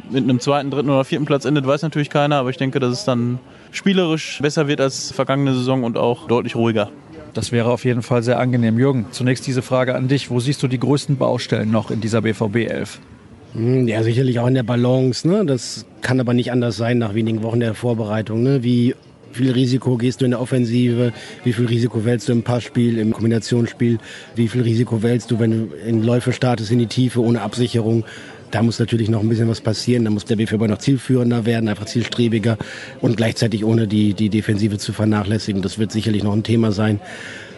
mit 0.09 0.23
einem 0.23 0.39
zweiten, 0.39 0.71
dritten 0.71 0.89
oder 0.89 1.03
vierten 1.03 1.25
Platz 1.25 1.45
endet, 1.45 1.67
weiß 1.67 1.81
natürlich 1.81 2.09
keiner. 2.09 2.37
Aber 2.37 2.49
ich 2.49 2.57
denke, 2.57 2.79
dass 2.79 2.91
es 2.91 3.05
dann 3.05 3.39
spielerisch 3.71 4.39
besser 4.41 4.67
wird 4.67 4.81
als 4.81 5.11
vergangene 5.11 5.53
Saison 5.53 5.83
und 5.83 5.97
auch 5.97 6.27
deutlich 6.27 6.55
ruhiger. 6.55 6.89
Das 7.33 7.51
wäre 7.51 7.69
auf 7.69 7.83
jeden 7.83 8.01
Fall 8.01 8.23
sehr 8.23 8.39
angenehm. 8.39 8.79
Jürgen, 8.79 9.07
zunächst 9.11 9.45
diese 9.45 9.61
Frage 9.61 9.95
an 9.95 10.07
dich. 10.07 10.29
Wo 10.29 10.39
siehst 10.39 10.63
du 10.63 10.69
die 10.69 10.79
größten 10.79 11.17
Baustellen 11.17 11.69
noch 11.69 11.91
in 11.91 11.99
dieser 11.99 12.21
BVB 12.21 12.55
11? 12.55 12.99
Hm, 13.55 13.87
ja, 13.87 14.03
sicherlich 14.03 14.39
auch 14.39 14.47
in 14.47 14.53
der 14.53 14.63
Balance. 14.63 15.27
Ne? 15.27 15.45
Das 15.45 15.85
kann 16.01 16.19
aber 16.19 16.33
nicht 16.33 16.51
anders 16.51 16.75
sein 16.75 16.97
nach 16.97 17.13
wenigen 17.13 17.41
Wochen 17.41 17.61
der 17.61 17.73
Vorbereitung. 17.73 18.43
Ne? 18.43 18.63
Wie 18.63 18.95
viel 19.31 19.51
Risiko 19.51 19.95
gehst 19.95 20.19
du 20.19 20.25
in 20.25 20.31
der 20.31 20.41
Offensive? 20.41 21.13
Wie 21.45 21.53
viel 21.53 21.65
Risiko 21.65 22.03
wählst 22.03 22.27
du 22.27 22.33
im 22.33 22.43
Passspiel, 22.43 22.97
im 22.97 23.13
Kombinationsspiel? 23.13 23.97
Wie 24.35 24.47
viel 24.49 24.61
Risiko 24.61 25.03
wählst 25.03 25.31
du, 25.31 25.39
wenn 25.39 25.51
du 25.51 25.75
in 25.87 26.03
Läufe 26.03 26.33
startest 26.33 26.71
in 26.71 26.79
die 26.79 26.87
Tiefe 26.87 27.21
ohne 27.21 27.41
Absicherung? 27.41 28.03
Da 28.51 28.61
muss 28.61 28.77
natürlich 28.77 29.09
noch 29.09 29.21
ein 29.21 29.29
bisschen 29.29 29.47
was 29.47 29.61
passieren. 29.61 30.03
Da 30.03 30.11
muss 30.11 30.25
der 30.25 30.35
BVB 30.35 30.67
noch 30.67 30.79
zielführender 30.79 31.45
werden, 31.45 31.69
einfach 31.69 31.85
zielstrebiger 31.85 32.57
und 32.99 33.15
gleichzeitig 33.15 33.63
ohne 33.63 33.87
die, 33.87 34.13
die 34.13 34.29
Defensive 34.29 34.77
zu 34.77 34.91
vernachlässigen. 34.91 35.61
Das 35.61 35.79
wird 35.79 35.93
sicherlich 35.93 36.23
noch 36.23 36.33
ein 36.33 36.43
Thema 36.43 36.73
sein. 36.73 36.99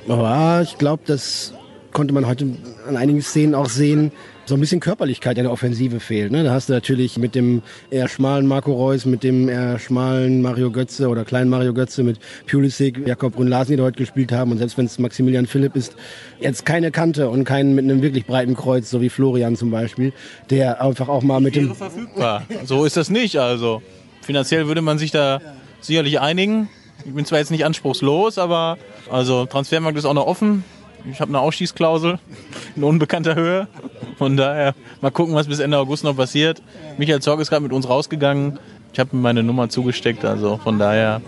Aber 0.07 0.61
ich 0.63 0.77
glaube, 0.77 1.03
das 1.07 1.53
konnte 1.91 2.13
man 2.13 2.27
heute 2.27 2.47
an 2.87 2.97
einigen 2.97 3.21
Szenen 3.21 3.55
auch 3.55 3.69
sehen 3.69 4.11
so 4.47 4.55
ein 4.55 4.61
bisschen 4.61 4.79
Körperlichkeit 4.79 5.37
in 5.37 5.43
der 5.43 5.51
Offensive 5.51 5.99
fehlt. 5.99 6.31
Ne? 6.31 6.43
Da 6.43 6.51
hast 6.51 6.69
du 6.69 6.73
natürlich 6.73 7.17
mit 7.17 7.35
dem 7.35 7.61
eher 7.89 8.07
schmalen 8.07 8.47
Marco 8.47 8.73
Reus, 8.73 9.05
mit 9.05 9.23
dem 9.23 9.49
eher 9.49 9.77
schmalen 9.77 10.41
Mario 10.41 10.71
Götze 10.71 11.09
oder 11.09 11.25
kleinen 11.25 11.49
Mario 11.49 11.73
Götze, 11.73 12.03
mit 12.03 12.19
Pulisic, 12.49 13.05
Jakob 13.05 13.35
Brunn 13.35 13.47
Larsen, 13.47 13.75
die 13.75 13.83
heute 13.83 13.97
gespielt 13.97 14.31
haben. 14.31 14.51
Und 14.51 14.59
selbst 14.59 14.77
wenn 14.77 14.85
es 14.85 14.99
Maximilian 14.99 15.47
Philipp 15.47 15.75
ist, 15.75 15.95
jetzt 16.39 16.65
keine 16.65 16.91
Kante 16.91 17.29
und 17.29 17.43
keinen 17.43 17.75
mit 17.75 17.83
einem 17.83 18.01
wirklich 18.01 18.25
breiten 18.25 18.55
Kreuz, 18.55 18.89
so 18.89 19.01
wie 19.01 19.09
Florian 19.09 19.57
zum 19.57 19.69
Beispiel, 19.69 20.13
der 20.49 20.81
einfach 20.81 21.09
auch 21.09 21.23
mal 21.23 21.41
mit 21.41 21.55
dem... 21.55 21.75
verfügbar. 21.75 22.45
So 22.63 22.85
ist 22.85 22.95
das 22.95 23.09
nicht. 23.09 23.37
Also 23.37 23.81
finanziell 24.21 24.67
würde 24.67 24.81
man 24.81 24.97
sich 24.97 25.11
da 25.11 25.41
sicherlich 25.81 26.21
einigen. 26.21 26.69
Ich 27.05 27.13
bin 27.13 27.25
zwar 27.25 27.39
jetzt 27.39 27.51
nicht 27.51 27.65
anspruchslos, 27.65 28.37
aber 28.37 28.77
also 29.11 29.45
Transfermarkt 29.45 29.97
ist 29.97 30.05
auch 30.05 30.13
noch 30.13 30.25
offen. 30.25 30.63
Ich 31.09 31.21
habe 31.21 31.29
eine 31.29 31.39
Ausschießklausel 31.39 32.19
in 32.75 32.83
unbekannter 32.83 33.35
Höhe. 33.35 33.67
Von 34.17 34.35
daher 34.37 34.75
mal 35.01 35.11
gucken, 35.11 35.35
was 35.35 35.47
bis 35.47 35.59
Ende 35.59 35.77
August 35.77 36.03
noch 36.03 36.15
passiert. 36.15 36.61
Michael 36.97 37.21
Zorg 37.21 37.39
ist 37.39 37.49
gerade 37.49 37.63
mit 37.63 37.71
uns 37.71 37.87
rausgegangen. 37.87 38.59
Ich 38.93 38.99
habe 38.99 39.15
ihm 39.15 39.21
meine 39.21 39.43
Nummer 39.43 39.69
zugesteckt, 39.69 40.25
also 40.25 40.57
von 40.57 40.79
daher. 40.79 41.21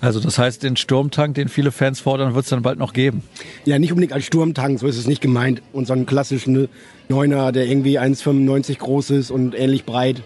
Also 0.00 0.18
das 0.18 0.36
heißt, 0.36 0.64
den 0.64 0.76
Sturmtank, 0.76 1.36
den 1.36 1.48
viele 1.48 1.70
Fans 1.70 2.00
fordern, 2.00 2.34
wird 2.34 2.44
es 2.44 2.50
dann 2.50 2.62
bald 2.62 2.78
noch 2.78 2.92
geben? 2.92 3.22
Ja, 3.64 3.78
nicht 3.78 3.92
unbedingt 3.92 4.12
als 4.12 4.24
Sturmtank, 4.24 4.80
so 4.80 4.88
ist 4.88 4.98
es 4.98 5.06
nicht 5.06 5.20
gemeint. 5.20 5.62
Und 5.72 5.86
so 5.86 5.92
einen 5.92 6.06
klassischen 6.06 6.68
Neuner, 7.08 7.52
der 7.52 7.66
irgendwie 7.66 8.00
1,95 8.00 8.78
groß 8.78 9.10
ist 9.10 9.30
und 9.30 9.54
ähnlich 9.54 9.84
breit. 9.84 10.22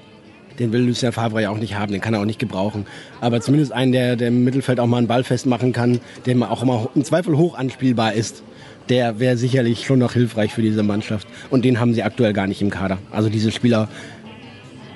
Den 0.59 0.73
will 0.73 0.83
Lucien 0.83 1.13
Favre 1.13 1.43
ja 1.43 1.51
auch 1.51 1.59
nicht 1.59 1.77
haben, 1.77 1.93
den 1.93 2.01
kann 2.01 2.15
er 2.15 2.21
auch 2.21 2.27
nicht 2.27 2.39
gebrauchen. 2.39 2.87
Aber 3.21 3.41
zumindest 3.41 3.73
einen, 3.73 3.93
der, 3.93 4.17
der 4.17 4.29
im 4.29 4.45
Mittelfeld 4.45 4.81
auch 4.81 4.87
mal 4.87 4.99
einen 4.99 5.07
Ball 5.07 5.25
festmachen 5.25 5.73
kann, 5.73 6.01
der 6.25 6.51
auch 6.51 6.63
immer 6.63 6.89
im 6.95 7.05
Zweifel 7.05 7.37
hoch 7.37 7.57
anspielbar 7.57 8.13
ist 8.15 8.43
der 8.89 9.19
wäre 9.19 9.37
sicherlich 9.37 9.85
schon 9.85 9.99
noch 9.99 10.13
hilfreich 10.13 10.53
für 10.53 10.63
diese 10.63 10.85
Mannschaft. 10.85 11.27
Und 11.51 11.65
den 11.65 11.81
haben 11.81 11.93
sie 11.93 12.05
aktuell 12.05 12.33
gar 12.33 12.47
nicht 12.47 12.63
im 12.63 12.71
Kader. 12.71 12.99
Also 13.11 13.29
diese 13.29 13.51
Spieler 13.51 13.89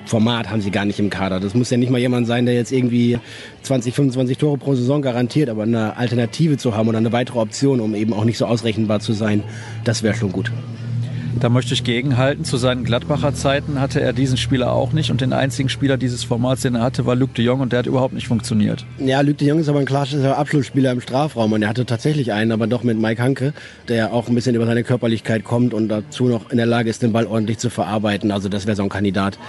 Format 0.05 0.49
haben 0.49 0.61
sie 0.61 0.71
gar 0.71 0.85
nicht 0.85 0.99
im 0.99 1.09
Kader. 1.09 1.39
Das 1.39 1.53
muss 1.53 1.69
ja 1.69 1.77
nicht 1.77 1.89
mal 1.89 1.99
jemand 1.99 2.27
sein, 2.27 2.45
der 2.45 2.55
jetzt 2.55 2.71
irgendwie 2.71 3.19
20, 3.61 3.93
25 3.93 4.37
Tore 4.37 4.57
pro 4.57 4.75
Saison 4.75 5.01
garantiert, 5.01 5.49
aber 5.49 5.63
eine 5.63 5.95
Alternative 5.95 6.57
zu 6.57 6.75
haben 6.75 6.89
oder 6.89 6.97
eine 6.97 7.11
weitere 7.11 7.39
Option, 7.39 7.79
um 7.79 7.95
eben 7.95 8.13
auch 8.13 8.25
nicht 8.25 8.37
so 8.37 8.45
ausrechenbar 8.45 8.99
zu 8.99 9.13
sein, 9.13 9.43
das 9.83 10.03
wäre 10.03 10.15
schon 10.15 10.31
gut. 10.31 10.51
Da 11.39 11.49
möchte 11.49 11.73
ich 11.73 11.83
gegenhalten. 11.83 12.43
Zu 12.43 12.57
seinen 12.57 12.83
Gladbacher 12.83 13.33
Zeiten 13.33 13.79
hatte 13.79 14.01
er 14.01 14.13
diesen 14.13 14.37
Spieler 14.37 14.73
auch 14.73 14.93
nicht 14.93 15.11
und 15.11 15.21
den 15.21 15.33
einzigen 15.33 15.69
Spieler 15.69 15.97
dieses 15.97 16.23
Formats, 16.23 16.61
den 16.61 16.75
er 16.75 16.81
hatte, 16.81 17.05
war 17.05 17.15
Luc 17.15 17.33
de 17.33 17.45
Jong 17.45 17.61
und 17.61 17.71
der 17.71 17.79
hat 17.79 17.85
überhaupt 17.87 18.13
nicht 18.13 18.27
funktioniert. 18.27 18.85
Ja, 18.99 19.21
Luc 19.21 19.37
de 19.37 19.47
Jong 19.47 19.59
ist 19.59 19.69
aber 19.69 19.79
ein 19.79 19.85
klassischer 19.85 20.37
Abschlussspieler 20.37 20.91
im 20.91 21.01
Strafraum 21.01 21.53
und 21.53 21.61
er 21.63 21.69
hatte 21.69 21.85
tatsächlich 21.85 22.33
einen, 22.33 22.51
aber 22.51 22.67
doch 22.67 22.83
mit 22.83 22.99
Mike 22.99 23.21
Hanke, 23.21 23.53
der 23.87 24.13
auch 24.13 24.27
ein 24.27 24.35
bisschen 24.35 24.55
über 24.55 24.65
seine 24.65 24.83
Körperlichkeit 24.83 25.43
kommt 25.43 25.73
und 25.73 25.89
dazu 25.89 26.27
noch 26.27 26.51
in 26.51 26.57
der 26.57 26.65
Lage 26.65 26.89
ist, 26.89 27.01
den 27.01 27.11
Ball 27.11 27.25
ordentlich 27.25 27.57
zu 27.57 27.69
verarbeiten. 27.69 28.31
Also 28.31 28.49
das 28.49 28.67
wäre 28.67 28.75
so 28.75 28.83
ein 28.83 28.89
Kandidat 28.89 29.39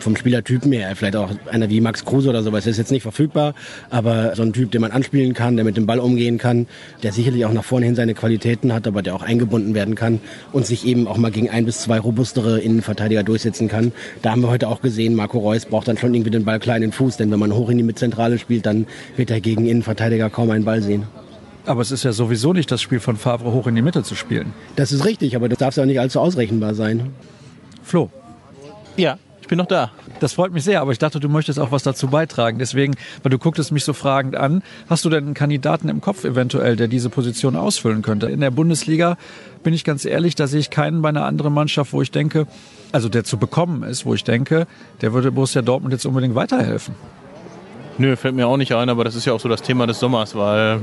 vom 0.00 0.16
Spielertypen 0.16 0.72
her. 0.72 0.94
Vielleicht 0.96 1.16
auch 1.16 1.30
einer 1.50 1.70
wie 1.70 1.80
Max 1.80 2.04
Kruse 2.04 2.28
oder 2.28 2.42
sowas. 2.42 2.64
Der 2.64 2.72
ist 2.72 2.78
jetzt 2.78 2.92
nicht 2.92 3.02
verfügbar, 3.02 3.54
aber 3.90 4.34
so 4.36 4.42
ein 4.42 4.52
Typ, 4.52 4.70
den 4.70 4.80
man 4.80 4.90
anspielen 4.90 5.34
kann, 5.34 5.56
der 5.56 5.64
mit 5.64 5.76
dem 5.76 5.86
Ball 5.86 5.98
umgehen 5.98 6.38
kann, 6.38 6.66
der 7.02 7.12
sicherlich 7.12 7.44
auch 7.44 7.52
nach 7.52 7.64
vorne 7.64 7.86
hin 7.86 7.94
seine 7.94 8.14
Qualitäten 8.14 8.72
hat, 8.72 8.86
aber 8.86 9.02
der 9.02 9.14
auch 9.14 9.22
eingebunden 9.22 9.74
werden 9.74 9.94
kann 9.94 10.20
und 10.52 10.66
sich 10.66 10.86
eben 10.86 11.06
auch 11.06 11.16
mal 11.16 11.30
gegen 11.30 11.50
ein 11.50 11.64
bis 11.64 11.80
zwei 11.80 11.98
robustere 11.98 12.60
Innenverteidiger 12.60 13.22
durchsetzen 13.22 13.68
kann. 13.68 13.92
Da 14.22 14.30
haben 14.30 14.42
wir 14.42 14.48
heute 14.48 14.68
auch 14.68 14.80
gesehen, 14.80 15.14
Marco 15.14 15.38
Reus 15.38 15.66
braucht 15.66 15.88
dann 15.88 15.98
schon 15.98 16.14
irgendwie 16.14 16.30
den 16.30 16.44
Ball 16.44 16.60
klein 16.60 16.82
in 16.82 16.90
den 16.90 16.92
Fuß, 16.92 17.16
denn 17.16 17.30
wenn 17.30 17.38
man 17.38 17.54
hoch 17.54 17.70
in 17.70 17.78
die 17.78 17.84
Mitzentrale 17.84 18.38
spielt, 18.38 18.66
dann 18.66 18.86
wird 19.16 19.30
er 19.30 19.40
gegen 19.40 19.66
Innenverteidiger 19.66 20.30
kaum 20.30 20.50
einen 20.50 20.64
Ball 20.64 20.82
sehen. 20.82 21.04
Aber 21.66 21.80
es 21.80 21.90
ist 21.90 22.04
ja 22.04 22.12
sowieso 22.12 22.52
nicht 22.52 22.70
das 22.70 22.82
Spiel 22.82 23.00
von 23.00 23.16
Favre 23.16 23.52
hoch 23.52 23.66
in 23.66 23.74
die 23.74 23.82
Mitte 23.82 24.02
zu 24.02 24.14
spielen. 24.14 24.52
Das 24.76 24.92
ist 24.92 25.04
richtig, 25.04 25.34
aber 25.34 25.48
das 25.48 25.58
darf 25.58 25.76
ja 25.76 25.86
nicht 25.86 25.98
allzu 25.98 26.20
ausrechenbar 26.20 26.74
sein. 26.74 27.10
Flo. 27.82 28.10
Ja, 28.96 29.18
ich 29.44 29.48
bin 29.48 29.58
noch 29.58 29.66
da. 29.66 29.90
Das 30.20 30.32
freut 30.32 30.54
mich 30.54 30.64
sehr, 30.64 30.80
aber 30.80 30.92
ich 30.92 30.98
dachte, 30.98 31.20
du 31.20 31.28
möchtest 31.28 31.58
auch 31.60 31.70
was 31.70 31.82
dazu 31.82 32.08
beitragen. 32.08 32.58
Deswegen, 32.58 32.94
weil 33.22 33.28
du 33.28 33.36
gucktest 33.36 33.72
mich 33.72 33.84
so 33.84 33.92
fragend 33.92 34.36
an, 34.36 34.62
hast 34.88 35.04
du 35.04 35.10
denn 35.10 35.26
einen 35.26 35.34
Kandidaten 35.34 35.90
im 35.90 36.00
Kopf 36.00 36.24
eventuell, 36.24 36.76
der 36.76 36.88
diese 36.88 37.10
Position 37.10 37.54
ausfüllen 37.54 38.00
könnte? 38.00 38.28
In 38.28 38.40
der 38.40 38.50
Bundesliga 38.50 39.18
bin 39.62 39.74
ich 39.74 39.84
ganz 39.84 40.06
ehrlich, 40.06 40.34
da 40.34 40.46
sehe 40.46 40.60
ich 40.60 40.70
keinen 40.70 41.02
bei 41.02 41.10
einer 41.10 41.26
anderen 41.26 41.52
Mannschaft, 41.52 41.92
wo 41.92 42.00
ich 42.00 42.10
denke, 42.10 42.46
also 42.90 43.10
der 43.10 43.24
zu 43.24 43.36
bekommen 43.36 43.82
ist, 43.82 44.06
wo 44.06 44.14
ich 44.14 44.24
denke, 44.24 44.66
der 45.02 45.12
würde 45.12 45.30
Borussia 45.30 45.60
Dortmund 45.60 45.92
jetzt 45.92 46.06
unbedingt 46.06 46.34
weiterhelfen. 46.34 46.94
Nö, 47.98 48.16
fällt 48.16 48.34
mir 48.34 48.46
auch 48.46 48.56
nicht 48.56 48.72
ein, 48.72 48.88
aber 48.88 49.04
das 49.04 49.14
ist 49.14 49.26
ja 49.26 49.34
auch 49.34 49.40
so 49.40 49.50
das 49.50 49.60
Thema 49.60 49.86
des 49.86 50.00
Sommers, 50.00 50.34
weil 50.34 50.80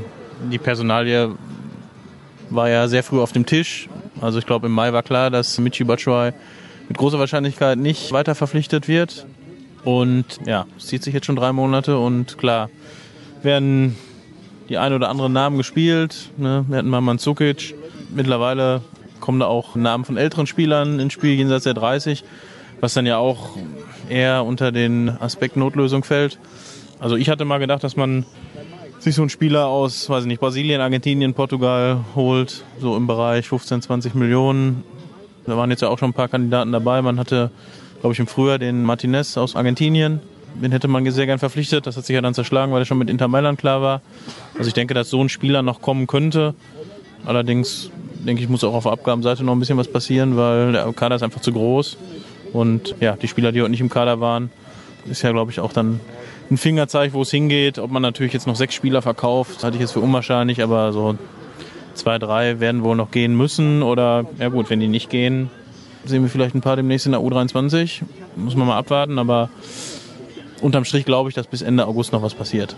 die 0.51 0.59
Personalie 0.59 1.31
war 2.51 2.69
ja 2.69 2.87
sehr 2.87 3.01
früh 3.01 3.21
auf 3.21 3.31
dem 3.31 3.47
Tisch. 3.47 3.89
Also 4.21 4.37
ich 4.37 4.45
glaube, 4.45 4.67
im 4.67 4.73
Mai 4.73 4.93
war 4.93 5.01
klar, 5.01 5.31
dass 5.31 5.57
Michi 5.57 5.83
Batshuayi 5.83 6.33
mit 6.91 6.97
großer 6.97 7.19
Wahrscheinlichkeit 7.19 7.77
nicht 7.77 8.11
weiter 8.11 8.35
verpflichtet 8.35 8.89
wird. 8.89 9.25
Und 9.85 10.25
ja, 10.45 10.65
es 10.77 10.87
zieht 10.87 11.03
sich 11.03 11.13
jetzt 11.13 11.25
schon 11.25 11.37
drei 11.37 11.53
Monate 11.53 11.97
und 11.97 12.37
klar, 12.37 12.69
werden 13.43 13.95
die 14.67 14.77
ein 14.77 14.91
oder 14.91 15.07
anderen 15.07 15.31
Namen 15.31 15.55
gespielt. 15.55 16.31
Ne? 16.35 16.65
Wir 16.67 16.79
hatten 16.79 16.89
mal 16.89 16.99
Manzukic. 16.99 17.75
Mittlerweile 18.13 18.81
kommen 19.21 19.39
da 19.39 19.45
auch 19.45 19.75
Namen 19.75 20.03
von 20.03 20.17
älteren 20.17 20.47
Spielern 20.47 20.99
ins 20.99 21.13
Spiel, 21.13 21.31
jenseits 21.33 21.63
der 21.63 21.75
30, 21.75 22.25
was 22.81 22.93
dann 22.93 23.05
ja 23.05 23.15
auch 23.15 23.51
eher 24.09 24.43
unter 24.43 24.73
den 24.73 25.07
Aspekt 25.07 25.55
Notlösung 25.55 26.03
fällt. 26.03 26.39
Also 26.99 27.15
ich 27.15 27.29
hatte 27.29 27.45
mal 27.45 27.59
gedacht, 27.59 27.85
dass 27.85 27.95
man 27.95 28.25
sich 28.99 29.15
so 29.15 29.21
einen 29.21 29.29
Spieler 29.29 29.67
aus, 29.67 30.09
weiß 30.09 30.23
ich 30.23 30.27
nicht, 30.27 30.41
Brasilien, 30.41 30.81
Argentinien, 30.81 31.35
Portugal 31.35 32.03
holt, 32.15 32.65
so 32.81 32.97
im 32.97 33.07
Bereich 33.07 33.47
15, 33.47 33.81
20 33.81 34.13
Millionen. 34.13 34.83
Da 35.45 35.57
waren 35.57 35.69
jetzt 35.69 35.81
ja 35.81 35.89
auch 35.89 35.99
schon 35.99 36.09
ein 36.09 36.13
paar 36.13 36.27
Kandidaten 36.27 36.71
dabei. 36.71 37.01
Man 37.01 37.19
hatte, 37.19 37.51
glaube 37.99 38.13
ich, 38.13 38.19
im 38.19 38.27
Frühjahr 38.27 38.59
den 38.59 38.83
Martinez 38.83 39.37
aus 39.37 39.55
Argentinien. 39.55 40.21
Den 40.55 40.71
hätte 40.71 40.87
man 40.87 41.09
sehr 41.09 41.25
gern 41.25 41.39
verpflichtet. 41.39 41.87
Das 41.87 41.97
hat 41.97 42.05
sich 42.05 42.13
ja 42.13 42.21
dann 42.21 42.33
zerschlagen, 42.33 42.71
weil 42.71 42.81
er 42.81 42.85
schon 42.85 42.97
mit 42.97 43.09
Inter 43.09 43.27
Mailand 43.27 43.59
klar 43.59 43.81
war. 43.81 44.01
Also 44.57 44.67
ich 44.67 44.73
denke, 44.73 44.93
dass 44.93 45.09
so 45.09 45.23
ein 45.23 45.29
Spieler 45.29 45.61
noch 45.61 45.81
kommen 45.81 46.07
könnte. 46.07 46.53
Allerdings 47.25 47.89
denke 48.25 48.43
ich, 48.43 48.49
muss 48.49 48.63
auch 48.63 48.73
auf 48.73 48.83
der 48.83 48.91
Abgabenseite 48.91 49.43
noch 49.43 49.53
ein 49.53 49.59
bisschen 49.59 49.77
was 49.77 49.87
passieren, 49.87 50.37
weil 50.37 50.73
der 50.73 50.91
Kader 50.93 51.15
ist 51.15 51.23
einfach 51.23 51.41
zu 51.41 51.53
groß. 51.53 51.97
Und 52.53 52.95
ja, 52.99 53.15
die 53.15 53.27
Spieler, 53.27 53.51
die 53.51 53.61
heute 53.61 53.71
nicht 53.71 53.81
im 53.81 53.89
Kader 53.89 54.19
waren, 54.19 54.49
ist 55.09 55.21
ja, 55.21 55.31
glaube 55.31 55.51
ich, 55.51 55.59
auch 55.59 55.73
dann 55.73 55.99
ein 56.49 56.57
Fingerzeig, 56.57 57.13
wo 57.13 57.21
es 57.21 57.31
hingeht. 57.31 57.79
Ob 57.79 57.91
man 57.91 58.01
natürlich 58.01 58.33
jetzt 58.33 58.45
noch 58.45 58.55
sechs 58.55 58.75
Spieler 58.75 59.01
verkauft, 59.01 59.63
halte 59.63 59.77
ich 59.77 59.81
jetzt 59.81 59.93
für 59.93 60.01
unwahrscheinlich, 60.01 60.61
aber 60.61 60.91
so 60.91 61.17
zwei, 61.93 62.17
drei 62.19 62.59
werden 62.59 62.83
wohl 62.83 62.95
noch 62.95 63.11
gehen 63.11 63.35
müssen. 63.35 63.83
Oder 63.83 64.25
ja 64.39 64.49
gut, 64.49 64.69
wenn 64.69 64.79
die 64.79 64.87
nicht 64.87 65.09
gehen, 65.09 65.49
sehen 66.05 66.23
wir 66.23 66.29
vielleicht 66.29 66.55
ein 66.55 66.61
paar 66.61 66.75
demnächst 66.75 67.05
in 67.05 67.11
der 67.11 67.21
U23. 67.21 68.01
Muss 68.35 68.55
man 68.55 68.67
mal 68.67 68.77
abwarten, 68.77 69.19
aber 69.19 69.49
unterm 70.61 70.85
Strich 70.85 71.05
glaube 71.05 71.29
ich, 71.29 71.35
dass 71.35 71.47
bis 71.47 71.61
Ende 71.61 71.87
August 71.87 72.13
noch 72.13 72.21
was 72.21 72.33
passiert. 72.33 72.75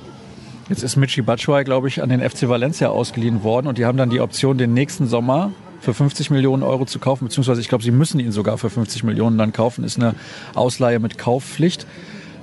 Jetzt 0.70 0.84
ist 0.84 0.96
Michi 0.96 1.22
Batshuayi, 1.22 1.66
glaube 1.66 1.90
ich, 1.90 2.02
an 2.02 2.10
den 2.10 2.22
FC 2.22 2.48
Valencia 2.48 2.90
ausgeliehen 2.90 3.44
worden 3.44 3.68
und 3.68 3.78
die 3.78 3.86
haben 3.86 3.98
dann 3.98 4.10
die 4.10 4.22
Option, 4.22 4.58
den 4.58 4.74
nächsten 4.74 5.08
Sommer 5.08 5.52
für 5.82 5.94
50 5.94 6.30
Millionen 6.30 6.64
Euro 6.64 6.86
zu 6.86 7.00
kaufen, 7.00 7.26
beziehungsweise 7.26 7.60
ich 7.60 7.68
glaube, 7.68 7.84
sie 7.84 7.92
müssen 7.92 8.22
ihn 8.22 8.32
sogar 8.32 8.58
für 8.58 8.70
50 8.70 9.04
Millionen 9.04 9.38
dann 9.38 9.52
kaufen, 9.52 9.84
ist 9.84 9.98
eine 9.98 10.16
Ausleihe 10.56 11.00
mit 11.00 11.18
Kaufpflicht. 11.18 11.86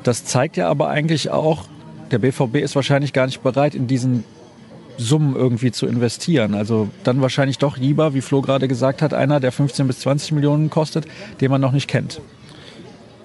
Das 0.02 0.26
zeigt 0.26 0.58
ja 0.58 0.68
aber 0.68 0.88
eigentlich 0.88 1.30
auch, 1.30 1.64
der 2.10 2.18
BVB 2.18 2.56
ist 2.56 2.76
wahrscheinlich 2.76 3.14
gar 3.14 3.24
nicht 3.24 3.42
bereit, 3.42 3.74
in 3.74 3.86
diesen 3.86 4.24
Summen 5.00 5.34
irgendwie 5.34 5.72
zu 5.72 5.86
investieren. 5.86 6.54
Also 6.54 6.88
dann 7.04 7.20
wahrscheinlich 7.20 7.58
doch 7.58 7.76
lieber, 7.76 8.14
wie 8.14 8.20
Flo 8.20 8.42
gerade 8.42 8.68
gesagt 8.68 9.02
hat, 9.02 9.14
einer, 9.14 9.40
der 9.40 9.52
15 9.52 9.86
bis 9.86 10.00
20 10.00 10.32
Millionen 10.32 10.70
kostet, 10.70 11.06
den 11.40 11.50
man 11.50 11.60
noch 11.60 11.72
nicht 11.72 11.88
kennt. 11.88 12.20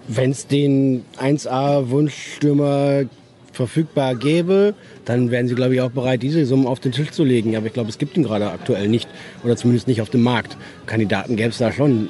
Wenn 0.08 0.32
es 0.32 0.48
den 0.48 1.04
1A-Wunschstürmer 1.20 3.06
verfügbar 3.52 4.16
gäbe, 4.16 4.76
dann 5.06 5.32
wären 5.32 5.48
sie, 5.48 5.56
glaube 5.56 5.74
ich, 5.74 5.82
auch 5.82 5.92
bereit, 5.92 6.22
diese 6.22 6.46
Summen 6.46 6.68
auf 6.68 6.80
den 6.80 6.92
Tisch 6.92 7.12
zu 7.12 7.24
legen. 7.24 7.56
Aber 7.56 7.66
ich 7.66 7.74
glaube, 7.74 7.90
es 7.90 7.98
gibt 7.98 8.16
ihn 8.18 8.24
gerade 8.24 8.50
aktuell 8.50 8.88
nicht 8.88 9.08
oder 9.44 9.56
zumindest 9.56 9.88
nicht 9.88 10.02
auf 10.02 10.10
dem 10.10 10.22
Markt. 10.22 10.58
Kandidaten 10.86 11.36
gäbe 11.36 11.50
es 11.50 11.58
da 11.58 11.72
schon. 11.72 12.10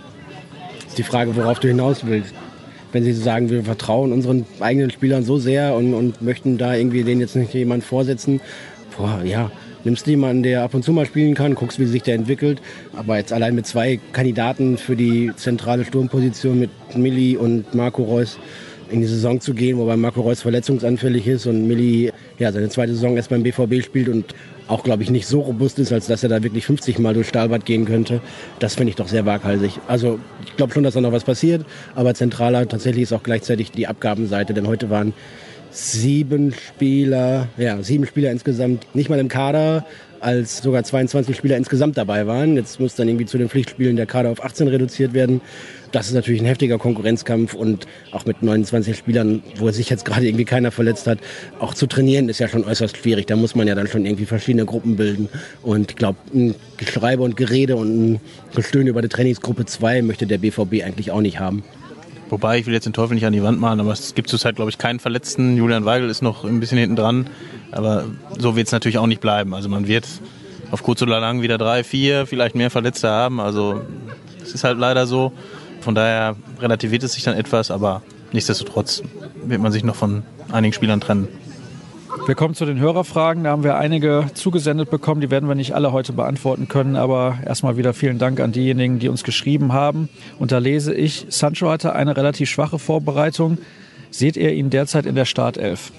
Ist 0.87 0.97
die 0.97 1.03
Frage, 1.03 1.35
worauf 1.35 1.59
du 1.59 1.67
hinaus 1.67 2.05
willst. 2.05 2.33
Wenn 2.91 3.03
sie 3.03 3.13
sagen, 3.13 3.49
wir 3.49 3.63
vertrauen 3.63 4.11
unseren 4.13 4.45
eigenen 4.59 4.89
Spielern 4.89 5.23
so 5.23 5.37
sehr 5.37 5.75
und, 5.75 5.93
und 5.93 6.21
möchten 6.21 6.57
da 6.57 6.75
irgendwie 6.75 7.03
denen 7.03 7.21
jetzt 7.21 7.35
nicht 7.35 7.53
jemand 7.53 7.83
vorsetzen, 7.83 8.39
boah, 8.97 9.21
ja, 9.23 9.51
nimmst 9.83 10.07
jemanden, 10.07 10.43
der 10.43 10.63
ab 10.63 10.73
und 10.73 10.83
zu 10.83 10.91
mal 10.91 11.05
spielen 11.05 11.35
kann, 11.35 11.55
guckst, 11.55 11.79
wie 11.79 11.85
sich 11.85 12.03
der 12.03 12.15
entwickelt. 12.15 12.61
Aber 12.95 13.17
jetzt 13.17 13.33
allein 13.33 13.55
mit 13.55 13.65
zwei 13.65 13.99
Kandidaten 14.13 14.77
für 14.77 14.95
die 14.95 15.31
zentrale 15.35 15.85
Sturmposition 15.85 16.59
mit 16.59 16.69
Milli 16.95 17.37
und 17.37 17.73
Marco 17.73 18.03
Reus 18.03 18.39
in 18.89 19.01
die 19.01 19.07
Saison 19.07 19.41
zu 19.41 19.53
gehen, 19.53 19.77
wobei 19.77 19.97
Marco 19.97 20.21
Reus 20.21 20.41
verletzungsanfällig 20.41 21.27
ist 21.27 21.47
und 21.47 21.67
Milli 21.67 22.11
ja, 22.37 22.51
seine 22.51 22.69
zweite 22.69 22.93
Saison 22.93 23.15
erst 23.15 23.29
beim 23.29 23.41
BVB 23.41 23.83
spielt 23.83 24.09
und 24.09 24.35
auch, 24.67 24.83
glaube 24.83 25.03
ich, 25.03 25.11
nicht 25.11 25.27
so 25.27 25.41
robust 25.41 25.77
ist, 25.79 25.91
als 25.91 26.07
dass 26.07 26.23
er 26.23 26.29
da 26.29 26.43
wirklich 26.43 26.65
50 26.65 26.97
Mal 26.99 27.13
durch 27.13 27.27
Stahlbad 27.27 27.65
gehen 27.65 27.85
könnte. 27.85 28.21
Das 28.59 28.75
finde 28.75 28.89
ich 28.89 28.95
doch 28.95 29.07
sehr 29.07 29.25
waghalsig. 29.25 29.79
Also 29.87 30.19
ich 30.45 30.55
glaube 30.55 30.73
schon, 30.73 30.83
dass 30.83 30.95
da 30.95 31.01
noch 31.01 31.11
was 31.11 31.23
passiert, 31.23 31.65
aber 31.95 32.13
zentraler 32.13 32.67
tatsächlich 32.67 33.03
ist 33.03 33.13
auch 33.13 33.23
gleichzeitig 33.23 33.71
die 33.71 33.87
Abgabenseite, 33.87 34.53
denn 34.53 34.67
heute 34.67 34.89
waren 34.89 35.13
sieben 35.75 36.53
Spieler, 36.53 37.49
ja, 37.57 37.81
sieben 37.83 38.05
Spieler 38.05 38.31
insgesamt 38.31 38.87
nicht 38.95 39.09
mal 39.09 39.19
im 39.19 39.27
Kader, 39.27 39.85
als 40.21 40.59
sogar 40.59 40.83
22 40.83 41.35
Spieler 41.35 41.57
insgesamt 41.57 41.97
dabei 41.97 42.25
waren. 42.25 42.55
Jetzt 42.55 42.79
muss 42.79 42.95
dann 42.95 43.07
irgendwie 43.07 43.25
zu 43.25 43.37
den 43.37 43.49
Pflichtspielen 43.49 43.95
der 43.95 44.05
Kader 44.05 44.29
auf 44.29 44.43
18 44.43 44.67
reduziert 44.67 45.13
werden. 45.13 45.41
Das 45.91 46.07
ist 46.07 46.13
natürlich 46.13 46.41
ein 46.41 46.47
heftiger 46.47 46.77
Konkurrenzkampf 46.77 47.53
und 47.53 47.85
auch 48.11 48.25
mit 48.25 48.41
29 48.41 48.97
Spielern, 48.97 49.43
wo 49.57 49.69
sich 49.69 49.89
jetzt 49.89 50.03
gerade 50.03 50.25
irgendwie 50.25 50.45
keiner 50.45 50.71
verletzt 50.71 51.07
hat, 51.07 51.19
auch 51.59 51.73
zu 51.73 51.87
trainieren 51.87 52.27
ist 52.27 52.39
ja 52.39 52.47
schon 52.47 52.63
äußerst 52.63 52.97
schwierig. 52.97 53.27
Da 53.27 53.35
muss 53.35 53.55
man 53.55 53.67
ja 53.67 53.75
dann 53.75 53.87
schon 53.87 54.05
irgendwie 54.05 54.25
verschiedene 54.25 54.65
Gruppen 54.65 54.95
bilden. 54.95 55.29
Und 55.61 55.91
ich 55.91 55.97
glaube, 55.97 56.17
ein 56.33 56.55
Geschreibe 56.77 57.23
und 57.23 57.37
Gerede 57.37 57.75
und 57.75 58.13
ein 58.13 58.21
Gestöhne 58.55 58.89
über 58.89 59.01
die 59.01 59.09
Trainingsgruppe 59.09 59.65
2 59.65 60.01
möchte 60.01 60.25
der 60.25 60.39
BVB 60.39 60.83
eigentlich 60.83 61.11
auch 61.11 61.21
nicht 61.21 61.39
haben. 61.39 61.63
Wobei, 62.29 62.57
ich 62.57 62.65
will 62.65 62.73
jetzt 62.73 62.85
den 62.85 62.93
Teufel 62.93 63.13
nicht 63.15 63.25
an 63.25 63.33
die 63.33 63.43
Wand 63.43 63.59
malen, 63.59 63.79
aber 63.79 63.91
es 63.91 64.15
gibt 64.15 64.29
zurzeit, 64.29 64.55
glaube 64.55 64.71
ich, 64.71 64.77
keinen 64.77 64.99
Verletzten. 64.99 65.57
Julian 65.57 65.85
Weigel 65.85 66.09
ist 66.09 66.21
noch 66.21 66.43
ein 66.43 66.59
bisschen 66.59 66.77
hinten 66.77 66.95
dran. 66.95 67.29
Aber 67.71 68.05
so 68.37 68.55
wird 68.55 68.67
es 68.67 68.73
natürlich 68.73 68.97
auch 68.97 69.07
nicht 69.07 69.21
bleiben. 69.21 69.53
Also 69.53 69.69
man 69.69 69.87
wird 69.87 70.07
auf 70.71 70.81
kurz 70.81 71.01
oder 71.01 71.19
lang 71.19 71.41
wieder 71.41 71.57
drei, 71.57 71.83
vier, 71.83 72.25
vielleicht 72.25 72.55
mehr 72.55 72.71
Verletzte 72.71 73.09
haben. 73.09 73.39
Also 73.39 73.81
es 74.41 74.53
ist 74.53 74.63
halt 74.63 74.79
leider 74.79 75.05
so. 75.05 75.33
Von 75.81 75.93
daher 75.93 76.35
relativiert 76.59 77.03
es 77.03 77.13
sich 77.13 77.23
dann 77.23 77.37
etwas, 77.37 77.69
aber 77.69 78.01
nichtsdestotrotz 78.31 79.03
wird 79.43 79.61
man 79.61 79.71
sich 79.71 79.83
noch 79.83 79.95
von 79.95 80.23
einigen 80.51 80.73
Spielern 80.73 80.99
trennen. 80.99 81.27
Wir 82.27 82.33
kommen 82.33 82.55
zu 82.55 82.65
den 82.65 82.79
Hörerfragen. 82.79 83.43
Da 83.43 83.51
haben 83.51 83.63
wir 83.63 83.77
einige 83.77 84.25
zugesendet 84.33 84.89
bekommen. 84.89 85.21
Die 85.21 85.29
werden 85.29 85.47
wir 85.47 85.53
nicht 85.53 85.75
alle 85.75 85.91
heute 85.91 86.11
beantworten 86.11 86.67
können. 86.67 86.95
Aber 86.95 87.37
erstmal 87.45 87.77
wieder 87.77 87.93
vielen 87.93 88.17
Dank 88.17 88.39
an 88.39 88.51
diejenigen, 88.51 88.97
die 88.97 89.09
uns 89.09 89.23
geschrieben 89.23 89.73
haben. 89.73 90.09
Und 90.39 90.51
da 90.51 90.57
lese 90.57 90.91
ich, 90.91 91.27
Sancho 91.29 91.69
hatte 91.69 91.93
eine 91.93 92.17
relativ 92.17 92.49
schwache 92.49 92.79
Vorbereitung. 92.79 93.59
Seht 94.09 94.37
ihr 94.37 94.51
ihn 94.53 94.71
derzeit 94.71 95.05
in 95.05 95.13
der 95.13 95.25
Startelf? 95.25 95.91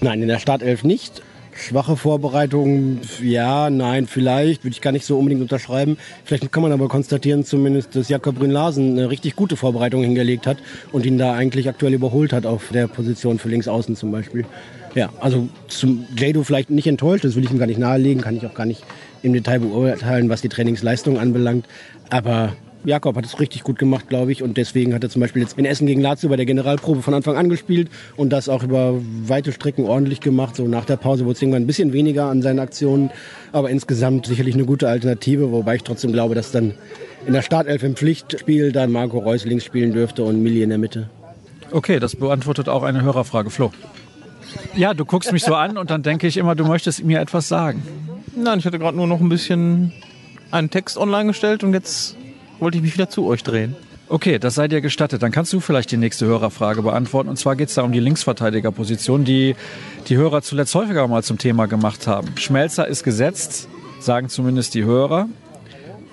Nein, 0.00 0.22
in 0.22 0.28
der 0.28 0.40
Startelf 0.40 0.82
nicht. 0.82 1.22
Schwache 1.56 1.96
Vorbereitung, 1.96 2.98
ja, 3.22 3.70
nein, 3.70 4.08
vielleicht, 4.08 4.64
würde 4.64 4.74
ich 4.74 4.80
gar 4.80 4.90
nicht 4.90 5.06
so 5.06 5.16
unbedingt 5.16 5.40
unterschreiben. 5.40 5.98
Vielleicht 6.24 6.50
kann 6.50 6.64
man 6.64 6.72
aber 6.72 6.88
konstatieren 6.88 7.44
zumindest, 7.44 7.94
dass 7.94 8.08
Jakob 8.08 8.34
Brünn-Larsen 8.34 8.98
eine 8.98 9.08
richtig 9.08 9.36
gute 9.36 9.54
Vorbereitung 9.54 10.02
hingelegt 10.02 10.48
hat 10.48 10.56
und 10.90 11.06
ihn 11.06 11.16
da 11.16 11.34
eigentlich 11.34 11.68
aktuell 11.68 11.94
überholt 11.94 12.32
hat 12.32 12.44
auf 12.44 12.70
der 12.72 12.88
Position 12.88 13.38
für 13.38 13.50
Linksaußen 13.50 13.94
zum 13.94 14.10
Beispiel. 14.10 14.44
Ja, 14.94 15.10
also 15.20 15.48
zum 15.68 16.06
Jado 16.16 16.44
vielleicht 16.44 16.70
nicht 16.70 16.86
enttäuscht, 16.86 17.24
das 17.24 17.34
will 17.34 17.44
ich 17.44 17.50
ihm 17.50 17.58
gar 17.58 17.66
nicht 17.66 17.78
nahelegen, 17.78 18.22
kann 18.22 18.36
ich 18.36 18.46
auch 18.46 18.54
gar 18.54 18.66
nicht 18.66 18.84
im 19.22 19.32
Detail 19.32 19.60
beurteilen, 19.60 20.28
was 20.28 20.42
die 20.42 20.48
Trainingsleistung 20.48 21.18
anbelangt. 21.18 21.66
Aber 22.10 22.52
Jakob 22.84 23.16
hat 23.16 23.24
es 23.24 23.40
richtig 23.40 23.62
gut 23.62 23.78
gemacht, 23.78 24.08
glaube 24.08 24.30
ich. 24.30 24.42
Und 24.42 24.56
deswegen 24.56 24.94
hat 24.94 25.02
er 25.02 25.10
zum 25.10 25.20
Beispiel 25.20 25.42
jetzt 25.42 25.58
in 25.58 25.64
Essen 25.64 25.86
gegen 25.86 26.00
Lazio 26.00 26.28
bei 26.28 26.36
der 26.36 26.44
Generalprobe 26.44 27.02
von 27.02 27.14
Anfang 27.14 27.36
an 27.36 27.48
gespielt 27.48 27.88
und 28.16 28.30
das 28.30 28.48
auch 28.48 28.62
über 28.62 28.94
weite 29.26 29.52
Strecken 29.52 29.86
ordentlich 29.86 30.20
gemacht. 30.20 30.56
So 30.56 30.68
nach 30.68 30.84
der 30.84 30.96
Pause 30.96 31.24
wurde 31.24 31.34
es 31.34 31.42
irgendwann 31.42 31.62
ein 31.62 31.66
bisschen 31.66 31.92
weniger 31.92 32.26
an 32.26 32.42
seinen 32.42 32.58
Aktionen. 32.58 33.10
Aber 33.52 33.70
insgesamt 33.70 34.26
sicherlich 34.26 34.54
eine 34.54 34.66
gute 34.66 34.88
Alternative, 34.88 35.50
wobei 35.50 35.76
ich 35.76 35.82
trotzdem 35.82 36.12
glaube, 36.12 36.34
dass 36.34 36.52
dann 36.52 36.74
in 37.26 37.32
der 37.32 37.42
Startelf 37.42 37.82
im 37.82 37.96
Pflichtspiel 37.96 38.72
dann 38.72 38.92
Marco 38.92 39.18
Reus 39.18 39.46
links 39.46 39.64
spielen 39.64 39.92
dürfte 39.92 40.22
und 40.22 40.42
Milli 40.42 40.62
in 40.62 40.68
der 40.68 40.78
Mitte. 40.78 41.08
Okay, 41.70 41.98
das 41.98 42.14
beantwortet 42.16 42.68
auch 42.68 42.82
eine 42.82 43.02
Hörerfrage. 43.02 43.48
Flo. 43.48 43.72
Ja, 44.74 44.94
du 44.94 45.04
guckst 45.04 45.32
mich 45.32 45.44
so 45.44 45.54
an 45.54 45.76
und 45.76 45.90
dann 45.90 46.02
denke 46.02 46.26
ich 46.26 46.36
immer, 46.36 46.54
du 46.54 46.64
möchtest 46.64 47.04
mir 47.04 47.20
etwas 47.20 47.48
sagen. 47.48 47.82
Nein, 48.36 48.58
ich 48.58 48.66
hatte 48.66 48.78
gerade 48.78 48.96
nur 48.96 49.06
noch 49.06 49.20
ein 49.20 49.28
bisschen 49.28 49.92
einen 50.50 50.70
Text 50.70 50.96
online 50.98 51.26
gestellt 51.26 51.62
und 51.64 51.72
jetzt 51.72 52.16
wollte 52.58 52.78
ich 52.78 52.82
mich 52.82 52.94
wieder 52.94 53.08
zu 53.08 53.26
euch 53.26 53.42
drehen. 53.42 53.76
Okay, 54.08 54.38
das 54.38 54.54
sei 54.54 54.68
dir 54.68 54.80
gestattet. 54.80 55.22
Dann 55.22 55.32
kannst 55.32 55.52
du 55.52 55.60
vielleicht 55.60 55.90
die 55.90 55.96
nächste 55.96 56.26
Hörerfrage 56.26 56.82
beantworten. 56.82 57.30
Und 57.30 57.38
zwar 57.38 57.56
geht 57.56 57.68
es 57.68 57.74
da 57.74 57.82
um 57.82 57.92
die 57.92 58.00
Linksverteidigerposition, 58.00 59.24
die 59.24 59.56
die 60.08 60.16
Hörer 60.16 60.42
zuletzt 60.42 60.74
häufiger 60.74 61.08
mal 61.08 61.22
zum 61.22 61.38
Thema 61.38 61.66
gemacht 61.66 62.06
haben. 62.06 62.28
Schmelzer 62.36 62.86
ist 62.86 63.02
gesetzt, 63.02 63.68
sagen 64.00 64.28
zumindest 64.28 64.74
die 64.74 64.84
Hörer. 64.84 65.28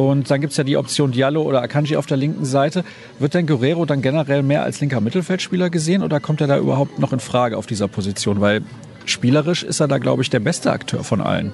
Und 0.10 0.32
dann 0.32 0.42
gibt 0.42 0.52
es 0.52 0.58
ja 0.58 0.64
die 0.64 0.78
Option 0.78 1.12
Diallo 1.12 1.44
oder 1.44 1.62
Akanji 1.62 1.96
auf 1.96 2.08
der 2.08 2.18
linken 2.18 2.44
Seite. 2.44 2.84
Wird 3.20 3.36
denn 3.36 3.46
Guerrero 3.46 3.86
dann 3.86 4.02
generell 4.02 4.42
mehr 4.42 4.64
als 4.64 4.82
linker 4.82 5.00
Mittelfeldspieler 5.00 5.70
gesehen 5.70 6.02
oder 6.02 6.20
kommt 6.20 6.42
er 6.42 6.48
da 6.48 6.58
überhaupt 6.58 6.98
noch 6.98 7.14
in 7.14 7.20
Frage 7.20 7.56
auf 7.56 7.68
dieser 7.68 7.88
Position? 7.88 8.42
Weil 8.42 8.64
spielerisch 9.06 9.64
ist 9.64 9.80
er 9.80 9.88
da, 9.88 10.00
glaube 10.00 10.24
ich, 10.24 10.32
der 10.32 10.40
beste 10.40 10.72
Akteur 10.72 11.04
von 11.04 11.22
allen. 11.22 11.54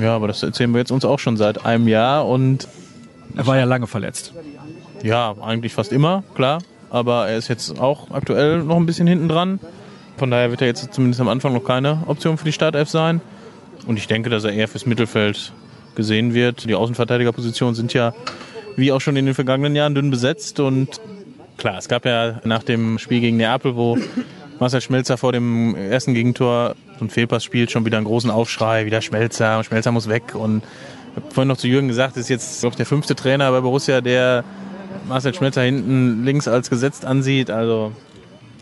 Ja, 0.00 0.16
aber 0.16 0.26
das 0.26 0.42
erzählen 0.42 0.72
wir 0.72 0.78
jetzt 0.78 0.90
uns 0.90 1.04
auch 1.04 1.20
schon 1.20 1.36
seit 1.36 1.64
einem 1.64 1.86
Jahr 1.86 2.26
und 2.26 2.66
er 3.36 3.46
war 3.46 3.56
ja 3.56 3.64
lange 3.64 3.86
verletzt. 3.86 4.34
Ja, 5.04 5.36
eigentlich 5.40 5.72
fast 5.72 5.92
immer, 5.92 6.24
klar. 6.34 6.62
Aber 6.90 7.28
er 7.28 7.38
ist 7.38 7.48
jetzt 7.48 7.78
auch 7.80 8.10
aktuell 8.10 8.64
noch 8.64 8.76
ein 8.76 8.86
bisschen 8.86 9.06
hinten 9.06 9.28
dran. 9.28 9.60
Von 10.16 10.30
daher 10.30 10.50
wird 10.50 10.62
er 10.62 10.66
jetzt 10.66 10.92
zumindest 10.92 11.20
am 11.20 11.28
Anfang 11.28 11.52
noch 11.52 11.64
keine 11.64 12.02
Option 12.06 12.38
für 12.38 12.44
die 12.44 12.52
Startelf 12.52 12.88
sein. 12.88 13.20
Und 13.86 13.98
ich 13.98 14.08
denke, 14.08 14.30
dass 14.30 14.44
er 14.44 14.52
eher 14.52 14.68
fürs 14.68 14.84
Mittelfeld 14.84 15.52
gesehen 15.94 16.34
wird. 16.34 16.64
Die 16.64 16.74
Außenverteidigerpositionen 16.74 17.74
sind 17.74 17.92
ja, 17.94 18.14
wie 18.76 18.92
auch 18.92 19.00
schon 19.00 19.16
in 19.16 19.26
den 19.26 19.34
vergangenen 19.34 19.76
Jahren, 19.76 19.94
dünn 19.94 20.10
besetzt. 20.10 20.60
Und 20.60 21.00
klar, 21.56 21.78
es 21.78 21.88
gab 21.88 22.04
ja 22.04 22.40
nach 22.44 22.62
dem 22.62 22.98
Spiel 22.98 23.20
gegen 23.20 23.36
Neapel, 23.36 23.76
wo 23.76 23.98
Marcel 24.58 24.80
Schmelzer 24.80 25.16
vor 25.16 25.32
dem 25.32 25.74
ersten 25.74 26.14
Gegentor 26.14 26.74
so 26.98 27.04
ein 27.04 27.10
Fehlpass 27.10 27.44
spielt, 27.44 27.70
schon 27.70 27.84
wieder 27.84 27.96
einen 27.96 28.06
großen 28.06 28.30
Aufschrei, 28.30 28.86
wieder 28.86 29.00
Schmelzer, 29.00 29.62
Schmelzer 29.64 29.92
muss 29.92 30.08
weg. 30.08 30.34
Und 30.34 30.62
ich 31.10 31.22
habe 31.22 31.34
vorhin 31.34 31.48
noch 31.48 31.56
zu 31.56 31.68
Jürgen 31.68 31.88
gesagt, 31.88 32.16
ist 32.16 32.28
jetzt 32.28 32.60
glaube 32.60 32.72
ich, 32.72 32.76
der 32.76 32.86
fünfte 32.86 33.14
Trainer 33.14 33.50
bei 33.50 33.60
Borussia, 33.60 34.00
der 34.00 34.44
Marcel 35.08 35.34
Schmelzer 35.34 35.62
hinten 35.62 36.24
links 36.24 36.48
als 36.48 36.70
gesetzt 36.70 37.04
ansieht. 37.04 37.50
Also 37.50 37.92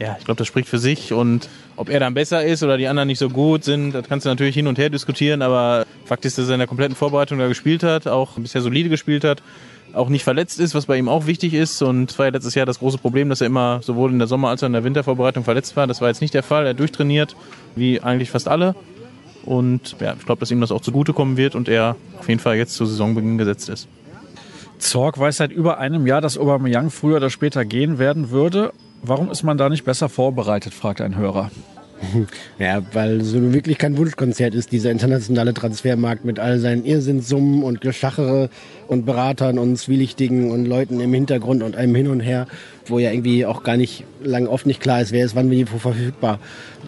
ja, 0.00 0.16
ich 0.19 0.25
glaube, 0.25 0.38
das 0.38 0.47
spricht 0.47 0.69
für 0.69 0.78
sich. 0.78 1.12
Und 1.12 1.49
ob 1.76 1.90
er 1.90 2.00
dann 2.00 2.14
besser 2.14 2.42
ist 2.42 2.62
oder 2.62 2.78
die 2.78 2.88
anderen 2.88 3.07
nicht 3.07 3.19
so 3.19 3.28
gut 3.28 3.64
sind, 3.64 3.92
das 3.92 4.09
kannst 4.09 4.25
du 4.25 4.30
natürlich 4.30 4.54
hin 4.54 4.66
und 4.66 4.78
her 4.78 4.88
diskutieren. 4.88 5.42
Aber 5.42 5.85
Fakt 6.07 6.25
ist, 6.25 6.38
dass 6.38 6.49
er 6.49 6.54
in 6.54 6.59
der 6.59 6.66
kompletten 6.66 6.97
Vorbereitung 6.97 7.38
da 7.38 7.49
gespielt 7.49 7.83
hat, 7.83 8.07
auch 8.07 8.38
bisher 8.38 8.62
solide 8.62 8.88
gespielt 8.88 9.25
hat, 9.25 9.42
auch 9.92 10.09
nicht 10.09 10.25
verletzt 10.25 10.59
ist, 10.59 10.75
was 10.75 10.87
bei 10.87 10.97
ihm 10.97 11.09
auch 11.09 11.26
wichtig 11.26 11.52
ist. 11.52 11.83
Und 11.83 12.11
es 12.11 12.19
war 12.19 12.26
ja 12.26 12.33
letztes 12.33 12.54
Jahr 12.54 12.64
das 12.64 12.78
große 12.78 12.97
Problem, 12.97 13.28
dass 13.28 13.42
er 13.42 13.49
immer 13.49 13.80
sowohl 13.83 14.11
in 14.11 14.19
der 14.19 14.28
Sommer- 14.28 14.49
als 14.49 14.62
auch 14.62 14.69
in 14.69 14.73
der 14.73 14.85
Wintervorbereitung 14.85 15.45
verletzt 15.45 15.76
war. 15.76 15.87
Das 15.87 16.00
war 16.00 16.09
jetzt 16.09 16.23
nicht 16.23 16.33
der 16.33 16.42
Fall. 16.42 16.66
Er 16.66 16.75
durchtrainiert, 16.75 17.37
wie 17.76 18.00
eigentlich 18.00 18.30
fast 18.30 18.49
alle. 18.49 18.75
Und 19.45 19.97
ja, 20.00 20.14
ich 20.19 20.25
glaube, 20.25 20.40
dass 20.40 20.50
ihm 20.50 20.61
das 20.62 20.73
auch 20.73 20.80
zugutekommen 20.80 21.37
wird 21.37 21.54
und 21.54 21.69
er 21.69 21.97
auf 22.19 22.28
jeden 22.28 22.40
Fall 22.40 22.57
jetzt 22.57 22.75
zu 22.75 22.87
Saisonbeginn 22.87 23.37
gesetzt 23.37 23.69
ist. 23.69 23.87
Zorg 24.78 25.19
weiß 25.19 25.37
seit 25.37 25.52
über 25.52 25.78
einem 25.78 26.07
Jahr, 26.07 26.23
dass 26.23 26.38
Aubameyang 26.38 26.90
früher 26.90 27.16
oder 27.16 27.28
später 27.28 27.66
gehen 27.66 27.98
werden 27.98 28.31
würde. 28.31 28.72
Warum 29.02 29.30
ist 29.30 29.42
man 29.42 29.56
da 29.56 29.68
nicht 29.68 29.84
besser 29.84 30.08
vorbereitet, 30.08 30.74
fragt 30.74 31.00
ein 31.00 31.16
Hörer. 31.16 31.50
Ja, 32.58 32.82
weil 32.92 33.22
so 33.22 33.52
wirklich 33.52 33.76
kein 33.78 33.96
Wunschkonzert 33.96 34.54
ist, 34.54 34.72
dieser 34.72 34.90
internationale 34.90 35.54
Transfermarkt 35.54 36.24
mit 36.24 36.38
all 36.38 36.58
seinen 36.58 36.84
Irrsinnssummen 36.84 37.62
und 37.62 37.82
Geschachere 37.82 38.48
und 38.88 39.04
Beratern 39.04 39.58
und 39.58 39.76
Zwielichtigen 39.76 40.50
und 40.50 40.64
Leuten 40.64 41.00
im 41.00 41.12
Hintergrund 41.12 41.62
und 41.62 41.76
einem 41.76 41.94
hin 41.94 42.08
und 42.08 42.20
her, 42.20 42.46
wo 42.86 42.98
ja 42.98 43.10
irgendwie 43.10 43.46
auch 43.46 43.62
gar 43.62 43.76
nicht 43.76 44.04
lang 44.22 44.46
oft 44.46 44.66
nicht 44.66 44.80
klar 44.80 45.00
ist, 45.00 45.12
wer 45.12 45.24
ist 45.24 45.36
wann 45.36 45.50
wie 45.50 45.64
verfügbar. 45.64 46.38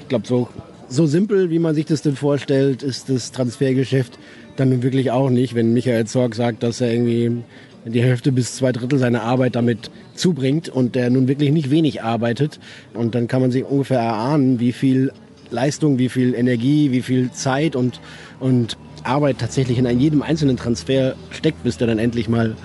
Ich 0.01 0.09
glaube, 0.09 0.27
so 0.27 0.48
so 0.88 1.07
simpel, 1.07 1.48
wie 1.51 1.59
man 1.59 1.75
sich 1.75 1.87
das 1.87 2.03
denn 2.03 2.16
vorstellt, 2.16 2.83
ist 2.83 3.09
das 3.09 3.33
Transfergeschäft 3.33 4.18
dann 4.57 4.83
wirklich 4.83 5.11
auch 5.11 5.31
nicht, 5.31 5.55
wenn 5.55 5.72
Michael 5.72 6.07
Zorg 6.07 6.35
sagt, 6.35 6.62
dass 6.62 6.83
er 6.83 6.92
irgendwie 6.92 7.42
die 7.85 8.03
Hälfte 8.03 8.33
bis 8.33 8.57
zwei 8.57 8.73
Drittel 8.73 8.99
seiner 8.99 9.23
Arbeit 9.23 9.57
damit 9.57 9.90
zubringt 10.14 10.68
und 10.68 10.95
der 10.95 11.11
nun 11.11 11.29
wirklich 11.29 11.51
nicht 11.51 11.71
wenig 11.71 12.03
arbeitet. 12.03 12.61
Und 12.95 13.14
dann 13.14 13.29
kann 13.29 13.40
man 13.40 13.51
sich 13.51 13.64
ungefähr 13.64 14.01
erahnen, 14.01 14.61
wie 14.61 14.73
viel 14.73 15.12
Leistung, 15.51 15.99
wie 15.99 16.09
viel 16.09 16.35
Energie, 16.35 16.90
wie 16.92 17.03
viel 17.03 17.31
Zeit 17.33 17.77
und, 17.77 18.01
und 18.40 18.77
Arbeit 19.05 19.38
tatsächlich 19.38 19.79
in 19.79 20.01
jedem 20.01 20.23
einzelnen 20.23 20.57
Transfer 20.57 21.14
steckt, 21.31 21.62
bis 21.64 21.77
der 21.77 21.88
dann 21.88 21.99
endlich 21.99 22.29
mal 22.29 22.57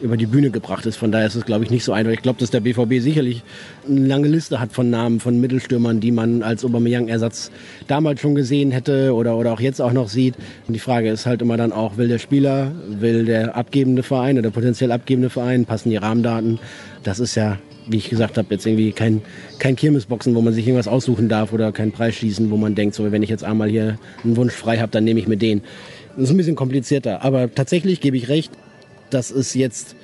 über 0.00 0.16
die 0.16 0.26
Bühne 0.26 0.50
gebracht 0.50 0.86
ist. 0.86 0.96
Von 0.96 1.12
daher 1.12 1.26
ist 1.26 1.34
es, 1.34 1.44
glaube 1.44 1.64
ich, 1.64 1.70
nicht 1.70 1.84
so 1.84 1.92
einfach. 1.92 2.12
Ich 2.12 2.22
glaube, 2.22 2.38
dass 2.38 2.50
der 2.50 2.60
BVB 2.60 3.00
sicherlich 3.00 3.42
eine 3.88 4.06
lange 4.06 4.28
Liste 4.28 4.60
hat 4.60 4.72
von 4.72 4.90
Namen 4.90 5.20
von 5.20 5.40
Mittelstürmern, 5.40 6.00
die 6.00 6.12
man 6.12 6.42
als 6.42 6.64
Aubameyang-Ersatz 6.64 7.50
damals 7.86 8.20
schon 8.20 8.34
gesehen 8.34 8.70
hätte 8.70 9.14
oder, 9.14 9.36
oder 9.36 9.52
auch 9.52 9.60
jetzt 9.60 9.80
auch 9.80 9.92
noch 9.92 10.08
sieht. 10.08 10.34
Und 10.66 10.74
die 10.74 10.80
Frage 10.80 11.10
ist 11.10 11.26
halt 11.26 11.42
immer 11.42 11.56
dann 11.56 11.72
auch, 11.72 11.96
will 11.96 12.08
der 12.08 12.18
Spieler, 12.18 12.72
will 12.88 13.24
der 13.24 13.56
abgebende 13.56 14.02
Verein 14.02 14.38
oder 14.38 14.50
potenziell 14.50 14.92
abgebende 14.92 15.30
Verein, 15.30 15.64
passen 15.64 15.90
die 15.90 15.96
Rahmendaten? 15.96 16.58
Das 17.02 17.20
ist 17.20 17.34
ja 17.34 17.58
wie 17.86 17.98
ich 17.98 18.08
gesagt 18.08 18.38
habe, 18.38 18.48
jetzt 18.50 18.66
irgendwie 18.66 18.92
kein, 18.92 19.22
kein 19.58 19.76
Kirmesboxen, 19.76 20.34
wo 20.34 20.40
man 20.40 20.54
sich 20.54 20.66
irgendwas 20.66 20.88
aussuchen 20.88 21.28
darf 21.28 21.52
oder 21.52 21.72
kein 21.72 21.92
Preisschießen, 21.92 22.50
wo 22.50 22.56
man 22.56 22.74
denkt, 22.74 22.94
so 22.94 23.10
wenn 23.12 23.22
ich 23.22 23.30
jetzt 23.30 23.44
einmal 23.44 23.68
hier 23.68 23.98
einen 24.24 24.36
Wunsch 24.36 24.54
frei 24.54 24.78
habe, 24.78 24.90
dann 24.90 25.04
nehme 25.04 25.20
ich 25.20 25.28
mir 25.28 25.36
den. 25.36 25.62
Das 26.16 26.24
ist 26.24 26.30
ein 26.30 26.36
bisschen 26.36 26.56
komplizierter. 26.56 27.22
Aber 27.24 27.52
tatsächlich 27.52 28.00
gebe 28.00 28.16
ich 28.16 28.28
recht, 28.28 28.52
dass 29.14 29.30
es 29.30 29.54
jetzt 29.54 29.96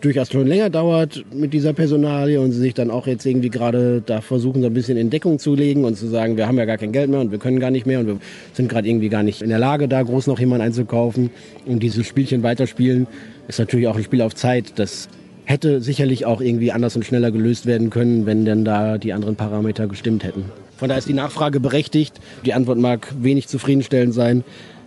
durchaus 0.00 0.30
schon 0.30 0.46
länger 0.46 0.70
dauert 0.70 1.24
mit 1.32 1.52
dieser 1.52 1.72
Personalie 1.72 2.40
und 2.40 2.52
sie 2.52 2.60
sich 2.60 2.74
dann 2.74 2.90
auch 2.90 3.06
jetzt 3.06 3.26
irgendwie 3.26 3.50
gerade 3.50 4.02
da 4.04 4.20
versuchen, 4.20 4.62
so 4.62 4.68
ein 4.68 4.74
bisschen 4.74 4.96
in 4.96 5.10
Deckung 5.10 5.38
zu 5.38 5.54
legen 5.54 5.84
und 5.84 5.96
zu 5.96 6.06
sagen, 6.06 6.36
wir 6.36 6.46
haben 6.46 6.56
ja 6.58 6.64
gar 6.64 6.78
kein 6.78 6.92
Geld 6.92 7.10
mehr 7.10 7.20
und 7.20 7.32
wir 7.32 7.38
können 7.38 7.58
gar 7.58 7.70
nicht 7.70 7.86
mehr 7.86 8.00
und 8.00 8.06
wir 8.06 8.18
sind 8.52 8.68
gerade 8.68 8.88
irgendwie 8.88 9.08
gar 9.08 9.22
nicht 9.22 9.42
in 9.42 9.48
der 9.48 9.58
Lage, 9.58 9.88
da 9.88 10.02
groß 10.02 10.26
noch 10.28 10.38
jemanden 10.38 10.66
einzukaufen 10.66 11.30
und 11.66 11.82
dieses 11.82 12.06
Spielchen 12.06 12.42
weiterspielen, 12.42 13.06
ist 13.48 13.58
natürlich 13.58 13.88
auch 13.88 13.96
ein 13.96 14.04
Spiel 14.04 14.22
auf 14.22 14.34
Zeit. 14.34 14.78
Das 14.78 15.08
hätte 15.44 15.80
sicherlich 15.80 16.26
auch 16.26 16.40
irgendwie 16.40 16.70
anders 16.72 16.94
und 16.94 17.04
schneller 17.04 17.30
gelöst 17.30 17.66
werden 17.66 17.90
können, 17.90 18.26
wenn 18.26 18.44
denn 18.44 18.64
da 18.64 18.98
die 18.98 19.12
anderen 19.12 19.34
Parameter 19.34 19.86
gestimmt 19.88 20.22
hätten. 20.22 20.44
Von 20.76 20.88
daher 20.88 20.98
ist 20.98 21.08
die 21.08 21.14
Nachfrage 21.14 21.58
berechtigt. 21.58 22.20
Die 22.44 22.54
Antwort 22.54 22.78
mag 22.78 23.12
wenig 23.18 23.48
zufriedenstellend 23.48 24.14
sein, 24.14 24.44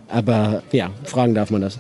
aber 0.07 0.63
ja, 0.71 0.91
fragen 1.03 1.33
darf 1.33 1.51
man 1.51 1.61
das. 1.61 1.79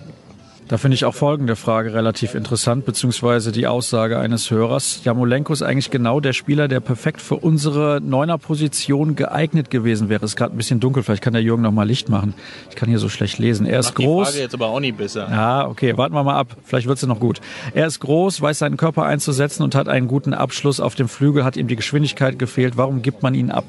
Da 0.71 0.77
finde 0.77 0.95
ich 0.95 1.03
auch 1.03 1.13
folgende 1.13 1.57
Frage 1.57 1.93
relativ 1.93 2.33
interessant, 2.33 2.85
beziehungsweise 2.85 3.51
die 3.51 3.67
Aussage 3.67 4.17
eines 4.17 4.49
Hörers. 4.51 5.01
Jamolenko 5.03 5.51
ist 5.51 5.63
eigentlich 5.63 5.91
genau 5.91 6.21
der 6.21 6.31
Spieler, 6.31 6.69
der 6.69 6.79
perfekt 6.79 7.19
für 7.19 7.35
unsere 7.35 7.99
Neuner-Position 8.01 9.17
geeignet 9.17 9.69
gewesen 9.69 10.07
wäre. 10.07 10.23
Ist 10.23 10.37
gerade 10.37 10.55
ein 10.55 10.57
bisschen 10.57 10.79
dunkel, 10.79 11.03
vielleicht 11.03 11.23
kann 11.23 11.33
der 11.33 11.41
Jürgen 11.41 11.61
noch 11.61 11.73
mal 11.73 11.85
Licht 11.85 12.07
machen. 12.07 12.35
Ich 12.69 12.77
kann 12.77 12.87
hier 12.87 12.99
so 12.99 13.09
schlecht 13.09 13.37
lesen. 13.37 13.65
Er 13.65 13.81
ist 13.81 13.87
Mach 13.87 13.95
groß. 13.95 14.27
Die 14.27 14.31
Frage 14.31 14.43
jetzt 14.43 14.53
aber 14.53 14.67
auch 14.67 14.79
nicht 14.79 14.95
besser. 14.95 15.27
Ja, 15.29 15.67
okay, 15.67 15.97
warten 15.97 16.15
wir 16.15 16.23
mal 16.23 16.37
ab. 16.37 16.55
Vielleicht 16.63 16.87
wird 16.87 16.99
sie 16.99 17.07
noch 17.07 17.19
gut. 17.19 17.41
Er 17.73 17.85
ist 17.85 17.99
groß, 17.99 18.39
weiß 18.39 18.59
seinen 18.59 18.77
Körper 18.77 19.03
einzusetzen 19.03 19.63
und 19.63 19.75
hat 19.75 19.89
einen 19.89 20.07
guten 20.07 20.33
Abschluss 20.33 20.79
auf 20.79 20.95
dem 20.95 21.09
Flügel, 21.09 21.43
hat 21.43 21.57
ihm 21.57 21.67
die 21.67 21.75
Geschwindigkeit 21.75 22.39
gefehlt. 22.39 22.77
Warum 22.77 23.01
gibt 23.01 23.23
man 23.23 23.33
ihn 23.35 23.51
ab? 23.51 23.65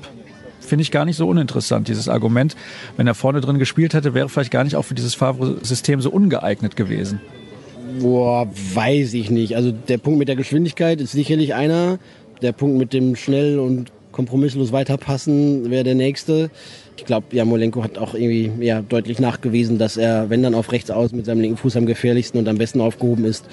Finde 0.72 0.84
ich 0.84 0.90
gar 0.90 1.04
nicht 1.04 1.16
so 1.16 1.28
uninteressant, 1.28 1.86
dieses 1.88 2.08
Argument. 2.08 2.56
Wenn 2.96 3.06
er 3.06 3.14
vorne 3.14 3.42
drin 3.42 3.58
gespielt 3.58 3.92
hätte, 3.92 4.14
wäre 4.14 4.30
vielleicht 4.30 4.50
gar 4.50 4.64
nicht 4.64 4.74
auch 4.74 4.86
für 4.86 4.94
dieses 4.94 5.12
Favre-System 5.12 6.00
so 6.00 6.08
ungeeignet 6.08 6.76
gewesen. 6.76 7.20
Boah, 8.00 8.48
weiß 8.72 9.12
ich 9.12 9.30
nicht. 9.30 9.54
Also 9.54 9.70
der 9.70 9.98
Punkt 9.98 10.18
mit 10.18 10.28
der 10.28 10.36
Geschwindigkeit 10.36 10.98
ist 11.02 11.12
sicherlich 11.12 11.52
einer. 11.52 11.98
Der 12.40 12.52
Punkt 12.52 12.78
mit 12.78 12.94
dem 12.94 13.16
schnell 13.16 13.58
und 13.58 13.92
kompromisslos 14.12 14.72
weiterpassen 14.72 15.70
wäre 15.70 15.84
der 15.84 15.94
nächste. 15.94 16.50
Ich 16.96 17.04
glaube, 17.04 17.26
ja, 17.32 17.44
Molenko 17.44 17.84
hat 17.84 17.98
auch 17.98 18.14
irgendwie 18.14 18.50
ja, 18.64 18.80
deutlich 18.80 19.18
nachgewiesen, 19.18 19.76
dass 19.76 19.98
er, 19.98 20.30
wenn 20.30 20.42
dann 20.42 20.54
auf 20.54 20.72
rechts 20.72 20.90
aus 20.90 21.12
mit 21.12 21.26
seinem 21.26 21.42
linken 21.42 21.58
Fuß 21.58 21.76
am 21.76 21.84
gefährlichsten 21.84 22.38
und 22.38 22.48
am 22.48 22.56
besten 22.56 22.80
aufgehoben 22.80 23.26
ist. 23.26 23.44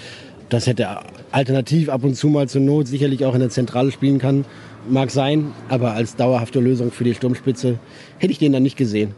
dass 0.47 0.67
er 0.67 1.03
alternativ 1.31 1.89
ab 1.89 2.05
und 2.05 2.15
zu 2.15 2.27
mal 2.29 2.47
zur 2.47 2.61
Not 2.61 2.87
sicherlich 2.87 3.25
auch 3.25 3.33
in 3.33 3.41
der 3.41 3.49
Zentrale 3.49 3.91
spielen 3.91 4.19
kann. 4.19 4.45
Mag 4.89 5.11
sein, 5.11 5.51
aber 5.69 5.93
als 5.93 6.15
dauerhafte 6.15 6.59
Lösung 6.59 6.91
für 6.91 7.03
die 7.03 7.13
Sturmspitze 7.13 7.79
hätte 8.17 8.31
ich 8.31 8.39
den 8.39 8.53
dann 8.53 8.63
nicht 8.63 8.77
gesehen. 8.77 9.13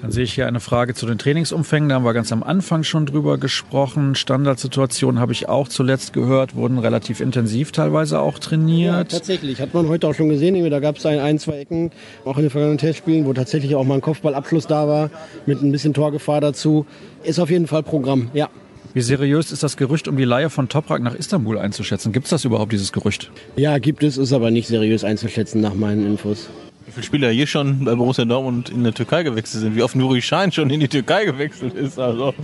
Dann 0.00 0.12
sehe 0.12 0.22
ich 0.24 0.34
hier 0.34 0.46
eine 0.46 0.60
Frage 0.60 0.94
zu 0.94 1.06
den 1.06 1.18
Trainingsumfängen. 1.18 1.88
Da 1.88 1.96
haben 1.96 2.04
wir 2.04 2.14
ganz 2.14 2.30
am 2.30 2.44
Anfang 2.44 2.84
schon 2.84 3.04
drüber 3.04 3.36
gesprochen. 3.36 4.14
Standardsituationen 4.14 5.20
habe 5.20 5.32
ich 5.32 5.48
auch 5.48 5.66
zuletzt 5.66 6.12
gehört, 6.12 6.54
wurden 6.54 6.78
relativ 6.78 7.20
intensiv 7.20 7.72
teilweise 7.72 8.20
auch 8.20 8.38
trainiert. 8.38 8.94
Ja, 8.94 9.18
tatsächlich. 9.18 9.60
Hat 9.60 9.74
man 9.74 9.88
heute 9.88 10.06
auch 10.06 10.14
schon 10.14 10.28
gesehen. 10.28 10.70
Da 10.70 10.78
gab 10.78 10.98
es 10.98 11.06
ein, 11.06 11.18
ein, 11.18 11.38
zwei 11.38 11.58
Ecken, 11.58 11.90
auch 12.24 12.36
in 12.36 12.44
den 12.44 12.50
vergangenen 12.50 12.78
Testspielen, 12.78 13.26
wo 13.26 13.32
tatsächlich 13.32 13.74
auch 13.74 13.84
mal 13.84 13.94
ein 13.94 14.00
Kopfballabschluss 14.00 14.68
da 14.68 14.86
war, 14.86 15.10
mit 15.46 15.62
ein 15.62 15.72
bisschen 15.72 15.94
Torgefahr 15.94 16.40
dazu. 16.40 16.86
Ist 17.24 17.40
auf 17.40 17.50
jeden 17.50 17.66
Fall 17.66 17.82
Programm, 17.82 18.30
ja. 18.34 18.48
Wie 18.98 19.02
seriös 19.02 19.52
ist 19.52 19.62
das 19.62 19.76
Gerücht, 19.76 20.08
um 20.08 20.16
die 20.16 20.24
Leihe 20.24 20.50
von 20.50 20.68
Toprak 20.68 21.00
nach 21.00 21.14
Istanbul 21.14 21.56
einzuschätzen? 21.56 22.10
Gibt 22.12 22.24
es 22.24 22.30
das 22.30 22.44
überhaupt, 22.44 22.72
dieses 22.72 22.90
Gerücht? 22.90 23.30
Ja, 23.54 23.78
gibt 23.78 24.02
es, 24.02 24.16
ist 24.16 24.32
aber 24.32 24.50
nicht 24.50 24.66
seriös 24.66 25.04
einzuschätzen 25.04 25.60
nach 25.60 25.74
meinen 25.74 26.04
Infos. 26.04 26.48
Wie 26.84 26.90
viele 26.90 27.06
Spieler 27.06 27.30
hier 27.30 27.46
schon 27.46 27.84
bei 27.84 27.94
Borussia 27.94 28.24
Dortmund 28.24 28.70
in 28.70 28.82
der 28.82 28.92
Türkei 28.92 29.22
gewechselt 29.22 29.62
sind, 29.62 29.76
wie 29.76 29.84
oft 29.84 29.94
Nuri 29.94 30.20
Schein 30.20 30.50
schon 30.50 30.68
in 30.70 30.80
die 30.80 30.88
Türkei 30.88 31.26
gewechselt 31.26 31.74
ist. 31.74 31.96
Also, 32.00 32.34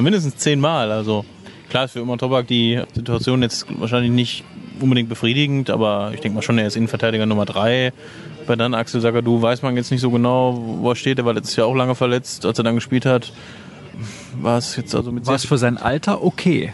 mindestens 0.00 0.36
zehnmal. 0.38 0.90
Also 0.90 1.24
klar 1.70 1.84
ist 1.84 1.92
für 1.92 2.00
Immer 2.00 2.18
Tobak 2.18 2.48
die 2.48 2.82
Situation 2.92 3.42
jetzt 3.42 3.66
wahrscheinlich 3.78 4.10
nicht 4.10 4.42
unbedingt 4.80 5.08
befriedigend, 5.08 5.70
aber 5.70 6.10
ich 6.12 6.18
denke 6.18 6.34
mal 6.34 6.42
schon, 6.42 6.58
er 6.58 6.66
ist 6.66 6.74
Innenverteidiger 6.74 7.24
Nummer 7.24 7.44
drei. 7.44 7.92
Bei 8.48 8.56
dann 8.56 8.74
Axel 8.74 9.00
Sagadu 9.00 9.40
weiß 9.40 9.62
man 9.62 9.76
jetzt 9.76 9.92
nicht 9.92 10.00
so 10.00 10.10
genau, 10.10 10.60
wo 10.80 10.90
er 10.90 10.96
steht. 10.96 11.18
Er 11.18 11.24
war 11.24 11.34
letztes 11.34 11.54
Jahr 11.54 11.68
auch 11.68 11.76
lange 11.76 11.94
verletzt, 11.94 12.44
als 12.44 12.58
er 12.58 12.64
dann 12.64 12.74
gespielt 12.74 13.06
hat. 13.06 13.32
War 14.40 14.58
es 14.58 14.76
jetzt 14.76 14.94
also 14.94 15.12
mit. 15.12 15.26
War 15.26 15.34
es 15.34 15.46
für 15.46 15.58
sein 15.58 15.76
Alter 15.76 16.22
okay? 16.22 16.72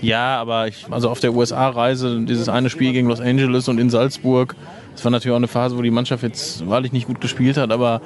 Ja, 0.00 0.40
aber 0.40 0.66
ich, 0.66 0.86
also 0.90 1.08
auf 1.08 1.20
der 1.20 1.32
USA-Reise, 1.32 2.22
dieses 2.22 2.48
eine 2.48 2.70
Spiel 2.70 2.92
gegen 2.92 3.08
Los 3.08 3.20
Angeles 3.20 3.68
und 3.68 3.78
in 3.78 3.88
Salzburg, 3.88 4.56
das 4.94 5.04
war 5.04 5.12
natürlich 5.12 5.32
auch 5.32 5.36
eine 5.36 5.48
Phase, 5.48 5.78
wo 5.78 5.82
die 5.82 5.92
Mannschaft 5.92 6.24
jetzt 6.24 6.68
wahrlich 6.68 6.92
nicht 6.92 7.06
gut 7.06 7.20
gespielt 7.20 7.56
hat, 7.56 7.70
aber 7.70 8.00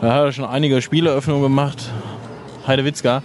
da 0.00 0.12
hat 0.12 0.24
er 0.24 0.32
schon 0.32 0.44
einige 0.44 0.82
Spieleröffnungen 0.82 1.42
gemacht. 1.42 1.88
Heidewitzka. 2.66 3.22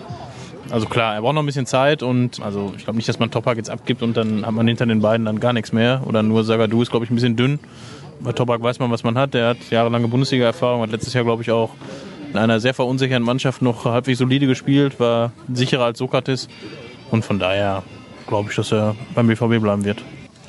Also 0.70 0.86
klar, 0.86 1.16
er 1.16 1.22
braucht 1.22 1.34
noch 1.34 1.44
ein 1.44 1.48
bisschen 1.48 1.66
Zeit 1.66 2.04
und 2.04 2.42
also 2.42 2.74
ich 2.78 2.84
glaube 2.84 2.98
nicht, 2.98 3.10
dass 3.10 3.20
man 3.20 3.32
Topak 3.32 3.58
jetzt 3.58 3.70
abgibt 3.70 4.04
und 4.04 4.16
dann 4.16 4.46
hat 4.46 4.54
man 4.54 4.68
hinter 4.68 4.86
den 4.86 5.02
beiden 5.02 5.26
dann 5.26 5.40
gar 5.40 5.52
nichts 5.52 5.74
mehr. 5.74 6.04
Oder 6.06 6.24
nur 6.24 6.44
Sagadu 6.44 6.82
ist, 6.82 6.92
glaube 6.92 7.04
ich, 7.04 7.12
ein 7.12 7.16
bisschen 7.16 7.36
dünn. 7.36 7.60
Bei 8.22 8.32
Topak 8.32 8.62
weiß 8.62 8.80
man, 8.80 8.92
was 8.92 9.04
man 9.04 9.18
hat. 9.18 9.34
Der 9.34 9.50
hat 9.50 9.58
jahrelange 9.70 10.08
Bundesliga-Erfahrung, 10.08 10.82
hat 10.82 10.92
letztes 10.92 11.14
Jahr, 11.14 11.24
glaube 11.24 11.42
ich, 11.42 11.52
auch 11.52 11.72
in 12.32 12.38
einer 12.38 12.60
sehr 12.60 12.74
verunsicherten 12.74 13.24
Mannschaft 13.24 13.62
noch 13.62 13.86
halbwegs 13.86 14.20
solide 14.20 14.48
gespielt, 14.48 15.00
war 15.00 15.32
sicherer 15.54 15.86
als 15.86 16.00
Sokrates. 16.00 16.48
Und 17.10 17.26
von 17.26 17.40
daher 17.40 17.84
glaube 18.28 18.50
ich, 18.50 18.56
dass 18.56 18.72
er 18.72 18.96
beim 19.14 19.28
BVB 19.28 19.62
bleiben 19.62 19.84
wird. 19.84 20.02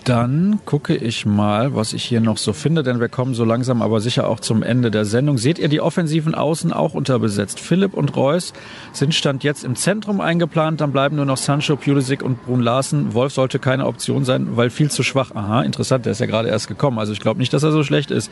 Dann 0.04 0.58
gucke 0.64 0.96
ich 0.96 1.26
mal, 1.26 1.76
was 1.76 1.92
ich 1.92 2.02
hier 2.02 2.20
noch 2.20 2.36
so 2.36 2.52
finde, 2.52 2.82
denn 2.82 2.98
wir 2.98 3.08
kommen 3.08 3.34
so 3.34 3.44
langsam 3.44 3.82
aber 3.82 4.00
sicher 4.00 4.26
auch 4.26 4.40
zum 4.40 4.64
Ende 4.64 4.90
der 4.90 5.04
Sendung. 5.04 5.38
Seht 5.38 5.60
ihr 5.60 5.68
die 5.68 5.80
offensiven 5.80 6.34
Außen 6.34 6.72
auch 6.72 6.94
unterbesetzt? 6.94 7.60
Philipp 7.60 7.94
und 7.94 8.16
Reus 8.16 8.52
sind 8.92 9.14
Stand 9.14 9.44
jetzt 9.44 9.62
im 9.62 9.76
Zentrum 9.76 10.20
eingeplant, 10.20 10.80
dann 10.80 10.90
bleiben 10.90 11.14
nur 11.14 11.24
noch 11.24 11.36
Sancho, 11.36 11.76
Pulisic 11.76 12.22
und 12.22 12.44
Brun 12.44 12.60
Larsen. 12.60 13.14
Wolf 13.14 13.32
sollte 13.32 13.60
keine 13.60 13.86
Option 13.86 14.24
sein, 14.24 14.56
weil 14.56 14.70
viel 14.70 14.90
zu 14.90 15.04
schwach. 15.04 15.30
Aha, 15.36 15.62
interessant, 15.62 16.04
der 16.04 16.12
ist 16.12 16.20
ja 16.20 16.26
gerade 16.26 16.48
erst 16.48 16.66
gekommen, 16.66 16.98
also 16.98 17.12
ich 17.12 17.20
glaube 17.20 17.38
nicht, 17.38 17.52
dass 17.52 17.62
er 17.62 17.70
so 17.70 17.84
schlecht 17.84 18.10
ist. 18.10 18.28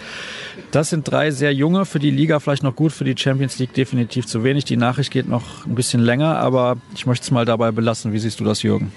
Das 0.72 0.90
sind 0.90 1.08
drei 1.08 1.30
sehr 1.30 1.54
junge, 1.54 1.84
für 1.84 2.00
die 2.00 2.10
Liga 2.10 2.40
vielleicht 2.40 2.64
noch 2.64 2.74
gut, 2.74 2.90
für 2.90 3.04
die 3.04 3.14
Champions 3.16 3.60
League 3.60 3.74
definitiv 3.74 4.26
zu 4.26 4.42
wenig. 4.42 4.64
Die 4.64 4.76
Nachricht 4.76 5.12
geht 5.12 5.28
noch 5.28 5.66
ein 5.66 5.76
bisschen 5.76 6.00
länger, 6.00 6.36
aber 6.38 6.78
ich 6.96 7.06
möchte 7.06 7.22
es 7.22 7.30
mal 7.30 7.44
dabei 7.44 7.70
belassen. 7.70 8.12
Wie 8.12 8.18
siehst 8.18 8.40
du 8.40 8.44
das, 8.44 8.64
Jürgen? 8.64 8.92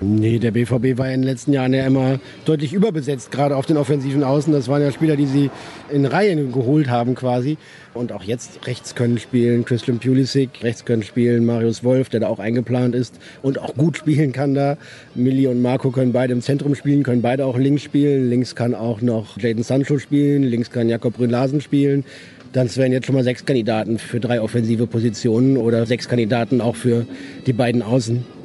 Nee, 0.00 0.38
der 0.38 0.52
BVB 0.52 0.96
war 0.96 1.06
in 1.06 1.22
den 1.22 1.24
letzten 1.24 1.52
Jahren 1.52 1.74
ja 1.74 1.84
immer 1.84 2.20
deutlich 2.44 2.72
überbesetzt, 2.72 3.32
gerade 3.32 3.56
auf 3.56 3.66
den 3.66 3.76
offensiven 3.76 4.22
Außen. 4.22 4.52
Das 4.52 4.68
waren 4.68 4.80
ja 4.80 4.92
Spieler, 4.92 5.16
die 5.16 5.26
sie 5.26 5.50
in 5.90 6.06
Reihen 6.06 6.52
geholt 6.52 6.88
haben 6.88 7.16
quasi. 7.16 7.58
Und 7.94 8.12
auch 8.12 8.22
jetzt 8.22 8.64
rechts 8.68 8.94
können 8.94 9.18
spielen 9.18 9.64
Christian 9.64 9.98
Pulisic, 9.98 10.62
rechts 10.62 10.84
können 10.84 11.02
spielen 11.02 11.44
Marius 11.44 11.82
Wolf, 11.82 12.10
der 12.10 12.20
da 12.20 12.28
auch 12.28 12.38
eingeplant 12.38 12.94
ist 12.94 13.18
und 13.42 13.58
auch 13.58 13.74
gut 13.74 13.96
spielen 13.96 14.30
kann 14.30 14.54
da. 14.54 14.78
Milli 15.16 15.48
und 15.48 15.62
Marco 15.62 15.90
können 15.90 16.12
beide 16.12 16.32
im 16.32 16.42
Zentrum 16.42 16.76
spielen, 16.76 17.02
können 17.02 17.22
beide 17.22 17.44
auch 17.44 17.58
links 17.58 17.82
spielen. 17.82 18.30
Links 18.30 18.54
kann 18.54 18.76
auch 18.76 19.00
noch 19.00 19.36
Jaden 19.36 19.64
Sancho 19.64 19.98
spielen, 19.98 20.44
links 20.44 20.70
kann 20.70 20.88
Jakob 20.88 21.14
Brünlasen 21.14 21.60
spielen. 21.60 22.04
Dann 22.52 22.74
wären 22.76 22.92
jetzt 22.92 23.06
schon 23.06 23.16
mal 23.16 23.24
sechs 23.24 23.44
Kandidaten 23.44 23.98
für 23.98 24.20
drei 24.20 24.40
offensive 24.40 24.86
Positionen 24.86 25.56
oder 25.56 25.86
sechs 25.86 26.08
Kandidaten 26.08 26.60
auch 26.60 26.76
für 26.76 27.04
die 27.46 27.52
beiden 27.52 27.82
Außen. 27.82 28.37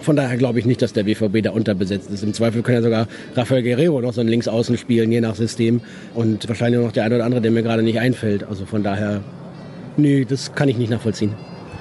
Von 0.00 0.16
daher 0.16 0.36
glaube 0.36 0.58
ich 0.58 0.66
nicht, 0.66 0.80
dass 0.82 0.92
der 0.92 1.04
BVB 1.04 1.42
da 1.42 1.50
unterbesetzt 1.50 2.10
ist. 2.10 2.22
Im 2.22 2.32
Zweifel 2.32 2.62
kann 2.62 2.74
ja 2.74 2.82
sogar 2.82 3.06
Rafael 3.34 3.62
Guerrero 3.62 4.00
noch 4.00 4.12
so 4.12 4.20
ein 4.20 4.28
Linksaußen 4.28 4.76
spielen, 4.78 5.12
je 5.12 5.20
nach 5.20 5.34
System. 5.34 5.80
Und 6.14 6.48
wahrscheinlich 6.48 6.80
noch 6.80 6.92
der 6.92 7.04
eine 7.04 7.16
oder 7.16 7.24
andere, 7.24 7.40
der 7.40 7.50
mir 7.50 7.62
gerade 7.62 7.82
nicht 7.82 7.98
einfällt. 7.98 8.44
Also 8.44 8.64
von 8.64 8.82
daher, 8.82 9.20
nee, 9.96 10.24
das 10.24 10.54
kann 10.54 10.68
ich 10.68 10.78
nicht 10.78 10.90
nachvollziehen. 10.90 11.34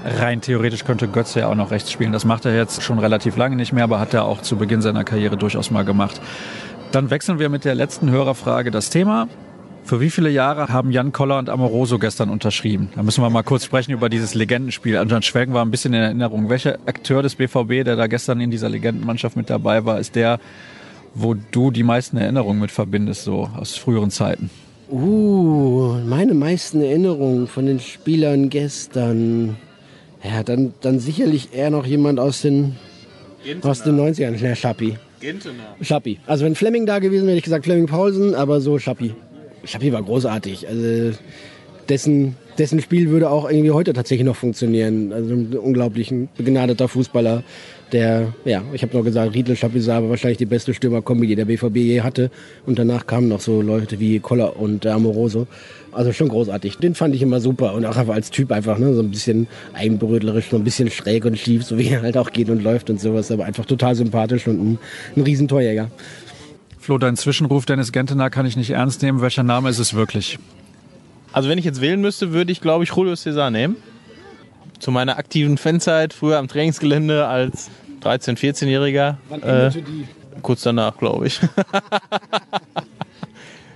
Rein 0.06 0.42
theoretisch 0.42 0.86
könnte 0.86 1.08
Götze 1.08 1.40
ja 1.40 1.48
auch 1.48 1.56
noch 1.56 1.72
rechts 1.72 1.92
spielen. 1.92 2.12
Das 2.12 2.26
macht 2.26 2.46
er 2.46 2.56
jetzt 2.56 2.82
schon 2.84 3.00
relativ 3.00 3.38
lange 3.38 3.56
nicht 3.56 3.74
mehr, 3.74 3.84
aber 3.84 4.00
hat 4.00 4.14
er 4.14 4.26
auch 4.26 4.42
zu 4.42 4.56
Beginn 4.56 4.82
seiner 4.82 5.04
Karriere 5.04 5.38
durchaus 5.38 5.72
mal 5.72 5.84
gemacht. 5.84 6.22
Dann 6.92 7.10
wechseln 7.10 7.40
wir 7.40 7.50
mit 7.50 7.66
der 7.66 7.76
letzten 7.76 8.10
Hörerfrage 8.10 8.72
das 8.72 8.90
Thema. 8.90 9.28
Für 9.90 10.00
wie 10.00 10.12
viele 10.12 10.30
Jahre 10.30 10.68
haben 10.68 10.92
Jan 10.92 11.12
Koller 11.14 11.40
und 11.40 11.50
Amoroso 11.50 11.98
gestern 11.98 12.30
unterschrieben? 12.30 12.90
Da 12.96 13.02
müssen 13.02 13.24
wir 13.24 13.30
mal 13.32 13.42
kurz 13.42 13.66
sprechen 13.66 13.92
über 13.92 14.08
dieses 14.08 14.36
Legendenspiel. 14.36 14.98
Anton 14.98 15.24
Schwelgen 15.24 15.56
war 15.56 15.66
ein 15.66 15.72
bisschen 15.72 15.96
in 15.96 16.02
Erinnerung. 16.04 16.48
Welcher 16.48 16.78
Akteur 16.86 17.24
des 17.24 17.34
BVB, 17.34 17.84
der 17.84 17.96
da 17.96 18.06
gestern 18.06 18.40
in 18.40 18.52
dieser 18.52 18.70
Legendenmannschaft 18.70 19.36
mit 19.36 19.50
dabei 19.50 19.86
war, 19.86 20.00
ist 20.00 20.14
der, 20.14 20.40
wo 21.16 21.34
du 21.34 21.72
die 21.72 21.82
meisten 21.82 22.18
Erinnerungen 22.18 22.62
mit 22.62 22.70
verbindest, 22.70 23.24
so 23.24 23.50
aus 23.58 23.78
früheren 23.78 24.12
Zeiten? 24.12 24.52
Uh, 24.92 25.96
meine 26.06 26.36
meisten 26.36 26.84
Erinnerungen 26.84 27.48
von 27.48 27.66
den 27.66 27.80
Spielern 27.80 28.52
gestern. 28.52 29.58
Ja, 30.24 30.44
dann, 30.44 30.76
dann 30.82 31.00
sicherlich 31.00 31.56
eher 31.56 31.72
noch 31.72 31.88
jemand 31.88 32.20
aus 32.20 32.44
den, 32.44 32.76
aus 33.64 33.82
den 33.82 34.00
90ern, 34.00 34.36
Herr 34.36 34.56
Schappi. 34.56 35.00
Gentener. 35.20 35.76
Schappi. 35.82 36.20
Also 36.28 36.46
wenn 36.46 36.54
Fleming 36.54 36.86
da 36.86 37.00
gewesen 37.00 37.24
wäre, 37.24 37.32
hätte 37.32 37.40
ich 37.40 37.44
gesagt 37.44 37.66
Fleming 37.66 37.88
Paulsen, 37.88 38.36
aber 38.36 38.62
so 38.62 38.78
Schappi. 38.78 39.16
Schappi 39.64 39.92
war 39.92 40.04
großartig. 40.04 40.68
Also 40.68 41.18
dessen, 41.90 42.36
dessen 42.58 42.82
Spiel 42.82 43.10
würde 43.10 43.30
auch 43.30 43.50
irgendwie 43.50 43.72
heute 43.72 43.94
tatsächlich 43.94 44.26
noch 44.26 44.36
funktionieren. 44.36 45.12
Also 45.12 45.34
ein 45.34 45.54
unglaublich 45.58 46.14
begnadeter 46.38 46.88
Fußballer, 46.88 47.44
der, 47.92 48.34
ja, 48.46 48.62
ich 48.72 48.84
habe 48.84 48.96
noch 48.96 49.04
gesagt, 49.04 49.34
Riedle 49.34 49.56
Schappi 49.56 49.86
war 49.88 50.10
wahrscheinlich 50.10 50.38
die 50.38 50.46
beste 50.46 50.74
Stürmerkombi, 50.74 51.26
die 51.26 51.36
der 51.36 51.46
BVB 51.46 51.78
je 51.78 52.02
hatte. 52.02 52.30
Und 52.66 52.78
danach 52.78 53.08
kamen 53.08 53.28
noch 53.28 53.42
so 53.42 53.62
Leute 53.62 54.00
wie 54.00 54.20
Koller 54.20 54.58
und 54.58 54.86
Amoroso. 54.86 55.48
Also 55.92 56.14
schon 56.14 56.30
großartig. 56.30 56.78
Den 56.78 56.94
fand 56.94 57.16
ich 57.16 57.22
immer 57.24 57.40
super 57.40 57.74
und 57.74 57.86
auch 57.86 57.98
als 57.98 58.30
Typ 58.30 58.52
einfach, 58.52 58.78
ne, 58.78 58.94
so 58.94 59.02
ein 59.02 59.10
bisschen 59.10 59.48
einbrödlerisch, 59.74 60.50
so 60.52 60.58
ein 60.58 60.64
bisschen 60.64 60.92
schräg 60.92 61.26
und 61.26 61.38
schief, 61.38 61.64
so 61.64 61.80
wie 61.80 61.88
er 61.88 62.04
halt 62.04 62.16
auch 62.16 62.32
geht 62.32 62.50
und 62.50 62.62
läuft 62.62 62.92
und 62.92 63.02
sowas, 63.02 63.32
aber 63.32 63.46
einfach 63.46 63.66
total 63.66 63.96
sympathisch 63.96 64.48
und 64.48 64.62
ein, 64.62 64.80
ein 65.16 65.24
Riesentorjäger. 65.24 65.90
Flo, 66.90 66.98
dein 66.98 67.16
Zwischenruf 67.16 67.68
Dennis 67.68 67.92
Gentener 67.92 68.32
kann 68.32 68.48
ich 68.48 68.58
nicht 68.58 68.72
ernst 68.72 69.04
nehmen. 69.04 69.22
Welcher 69.22 69.44
Name 69.44 69.70
ist 69.70 69.78
es 69.78 69.94
wirklich? 69.94 70.40
Also 71.32 71.48
wenn 71.48 71.60
ich 71.60 71.66
jetzt 71.66 71.82
wählen 71.82 72.02
müsste, 72.02 72.34
würde 72.34 72.52
ich, 72.52 72.62
glaube 72.62 72.84
ich, 72.84 72.96
Julio 72.96 73.16
Cesar 73.16 73.52
nehmen. 73.52 73.76
Zu 74.80 74.90
meiner 74.90 75.20
aktiven 75.20 75.60
Fanzeit, 75.60 76.14
früher 76.14 76.40
am 76.40 76.48
Trainingsgelände 76.48 77.28
als 77.28 77.70
13-, 78.02 78.40
14-Jähriger. 78.40 79.18
Wann 79.30 79.44
äh, 79.44 79.70
die? 79.70 80.08
Kurz 80.42 80.64
danach, 80.64 80.98
glaube 80.98 81.28
ich. 81.28 81.40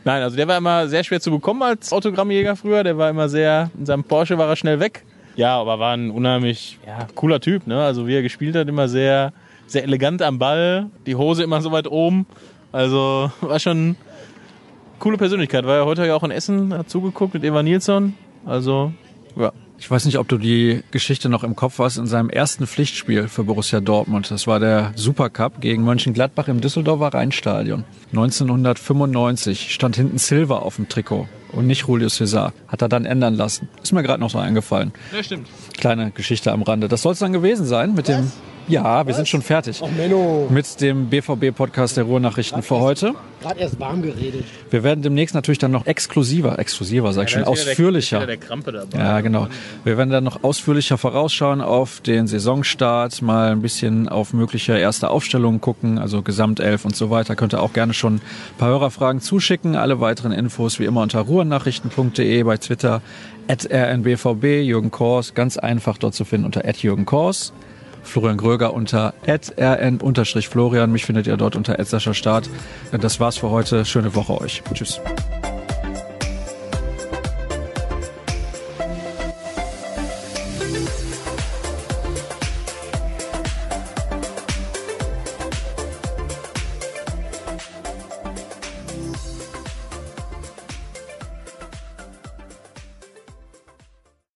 Nein, 0.04 0.24
also 0.24 0.36
der 0.36 0.48
war 0.48 0.58
immer 0.58 0.88
sehr 0.88 1.04
schwer 1.04 1.22
zu 1.22 1.30
bekommen 1.30 1.62
als 1.62 1.94
Autogrammjäger 1.94 2.56
früher. 2.56 2.84
Der 2.84 2.98
war 2.98 3.12
immer 3.12 3.30
sehr, 3.30 3.70
in 3.78 3.86
seinem 3.86 4.06
Porsche 4.06 4.40
war 4.40 4.50
er 4.50 4.56
schnell 4.56 4.80
weg. 4.80 5.06
Ja, 5.36 5.60
aber 5.60 5.78
war 5.78 5.96
ein 5.96 6.10
unheimlich 6.10 6.80
ja, 6.88 7.06
cooler 7.14 7.40
Typ. 7.40 7.68
Ne? 7.68 7.80
Also 7.80 8.08
wie 8.08 8.16
er 8.16 8.24
gespielt 8.24 8.56
hat, 8.56 8.68
immer 8.68 8.88
sehr, 8.88 9.34
sehr 9.68 9.84
elegant 9.84 10.24
am 10.24 10.40
Ball. 10.40 10.88
Die 11.06 11.14
Hose 11.14 11.44
immer 11.44 11.62
so 11.62 11.72
weit 11.72 11.88
oben. 11.88 12.26
Also 12.74 13.32
war 13.42 13.60
schon 13.60 13.78
eine 13.78 13.96
coole 15.00 15.18
Persönlichkeit. 15.18 15.66
War 15.66 15.78
ja 15.78 15.86
heute 15.86 16.06
ja 16.06 16.16
auch 16.16 16.24
in 16.24 16.32
Essen, 16.32 16.74
hat 16.74 16.90
zugeguckt 16.90 17.34
mit 17.34 17.44
Eva 17.46 17.64
Nilsson. 17.64 18.16
Also, 18.46 18.92
ja. 19.38 19.54
Ich 19.78 19.90
weiß 19.90 20.06
nicht, 20.06 20.18
ob 20.18 20.28
du 20.28 20.38
die 20.38 20.82
Geschichte 20.92 21.28
noch 21.30 21.44
im 21.44 21.56
Kopf 21.56 21.80
hast. 21.80 21.98
In 21.98 22.08
seinem 22.08 22.30
ersten 22.30 22.68
Pflichtspiel 22.68 23.28
für 23.28 23.44
Borussia 23.44 23.82
Dortmund, 23.82 24.32
das 24.32 24.48
war 24.48 24.60
der 24.60 24.94
Supercup 24.96 25.60
gegen 25.60 25.84
Mönchengladbach 25.84 26.48
im 26.48 26.62
Düsseldorfer 26.62 27.14
Rheinstadion. 27.14 27.84
1995 28.12 29.74
stand 29.74 29.96
hinten 29.96 30.18
Silva 30.20 30.60
auf 30.60 30.78
dem 30.78 30.88
Trikot 30.88 31.28
und 31.52 31.68
nicht 31.68 31.88
Julio 31.88 32.08
César. 32.08 32.54
Hat 32.68 32.82
er 32.82 32.88
dann 32.88 33.06
ändern 33.06 33.36
lassen. 33.36 33.68
Ist 33.82 33.92
mir 33.92 34.04
gerade 34.04 34.22
noch 34.22 34.30
so 34.30 34.38
eingefallen. 34.38 34.94
Ja, 35.14 35.22
stimmt. 35.22 35.48
Kleine 35.78 36.12
Geschichte 36.12 36.52
am 36.52 36.62
Rande. 36.62 36.88
Das 36.88 37.02
soll 37.02 37.14
es 37.14 37.20
dann 37.20 37.34
gewesen 37.34 37.66
sein 37.66 37.94
mit 37.94 38.08
Was? 38.08 38.16
dem 38.16 38.32
Ja, 38.68 39.06
wir 39.06 39.14
sind 39.14 39.28
schon 39.28 39.42
fertig. 39.42 39.82
Ach, 39.84 39.90
Menno. 39.98 40.48
Mit 40.50 40.80
dem 40.80 41.10
BVB-Podcast 41.10 41.98
der 41.98 42.06
Ruhrnachrichten 42.06 42.62
für 42.62 42.80
heute. 42.80 43.14
Gerade 43.42 43.60
erst 43.60 43.80
warm 43.80 44.02
geredet. 44.02 44.46
Wir 44.70 44.84
werden 44.84 45.02
demnächst 45.02 45.36
natürlich 45.36 45.60
dann 45.60 45.72
noch 45.72 45.86
exklusiver, 45.86 46.58
exklusiver, 46.60 47.12
sag 47.12 47.26
ich 47.26 47.32
schon, 47.32 47.44
ausführlicher. 47.44 48.20
Der, 48.20 48.28
der 48.28 48.38
Krampe 48.38 48.72
dabei. 48.72 48.98
Ja, 48.98 49.20
genau. 49.22 49.48
Wir 49.84 49.98
werden 49.98 50.12
dann 50.12 50.24
noch 50.24 50.44
ausführlicher 50.44 50.98
vorausschauen 50.98 51.62
auf 51.62 52.00
den 52.00 52.28
Saisonstart, 52.28 53.22
mal 53.22 53.52
ein 53.52 53.62
bisschen 53.62 54.08
auf 54.08 54.32
mögliche 54.34 54.78
erste 54.78 55.10
Aufstellungen 55.10 55.60
gucken, 55.60 55.98
also 55.98 56.22
Gesamtelf 56.22 56.86
und 56.86 56.96
so 56.96 57.10
weiter. 57.10 57.36
Könnt 57.36 57.54
ihr 57.54 57.62
auch 57.62 57.74
gerne 57.74 57.94
schon 57.94 58.16
ein 58.16 58.22
paar 58.58 58.70
Hörerfragen 58.70 59.20
zuschicken. 59.20 59.76
Alle 59.76 60.00
weiteren 60.00 60.32
Infos 60.32 60.80
wie 60.80 60.86
immer 60.86 61.02
unter 61.02 61.20
ruhrnachrichten.de 61.20 62.44
bei 62.44 62.58
Twitter 62.58 63.02
at 63.50 63.70
rnbvb, 63.70 64.62
Jürgen 64.64 64.92
Kors, 64.92 65.34
ganz 65.34 65.58
einfach 65.58 65.98
dort 65.98 66.14
zu 66.14 66.24
finden 66.24 66.46
unter 66.46 66.64
at 66.66 66.78
Jürgen 66.78 67.06
Kors. 67.06 67.52
Florian 68.04 68.38
Gröger 68.38 68.74
unter 68.74 69.14
rn-florian. 69.26 70.92
Mich 70.92 71.06
findet 71.06 71.28
ihr 71.28 71.38
dort 71.38 71.56
unter 71.56 71.78
Start. 72.14 72.50
Das 72.92 73.20
war's 73.20 73.38
für 73.38 73.50
heute. 73.50 73.86
Schöne 73.86 74.16
Woche 74.16 74.40
euch. 74.40 74.62
Tschüss. 74.74 75.00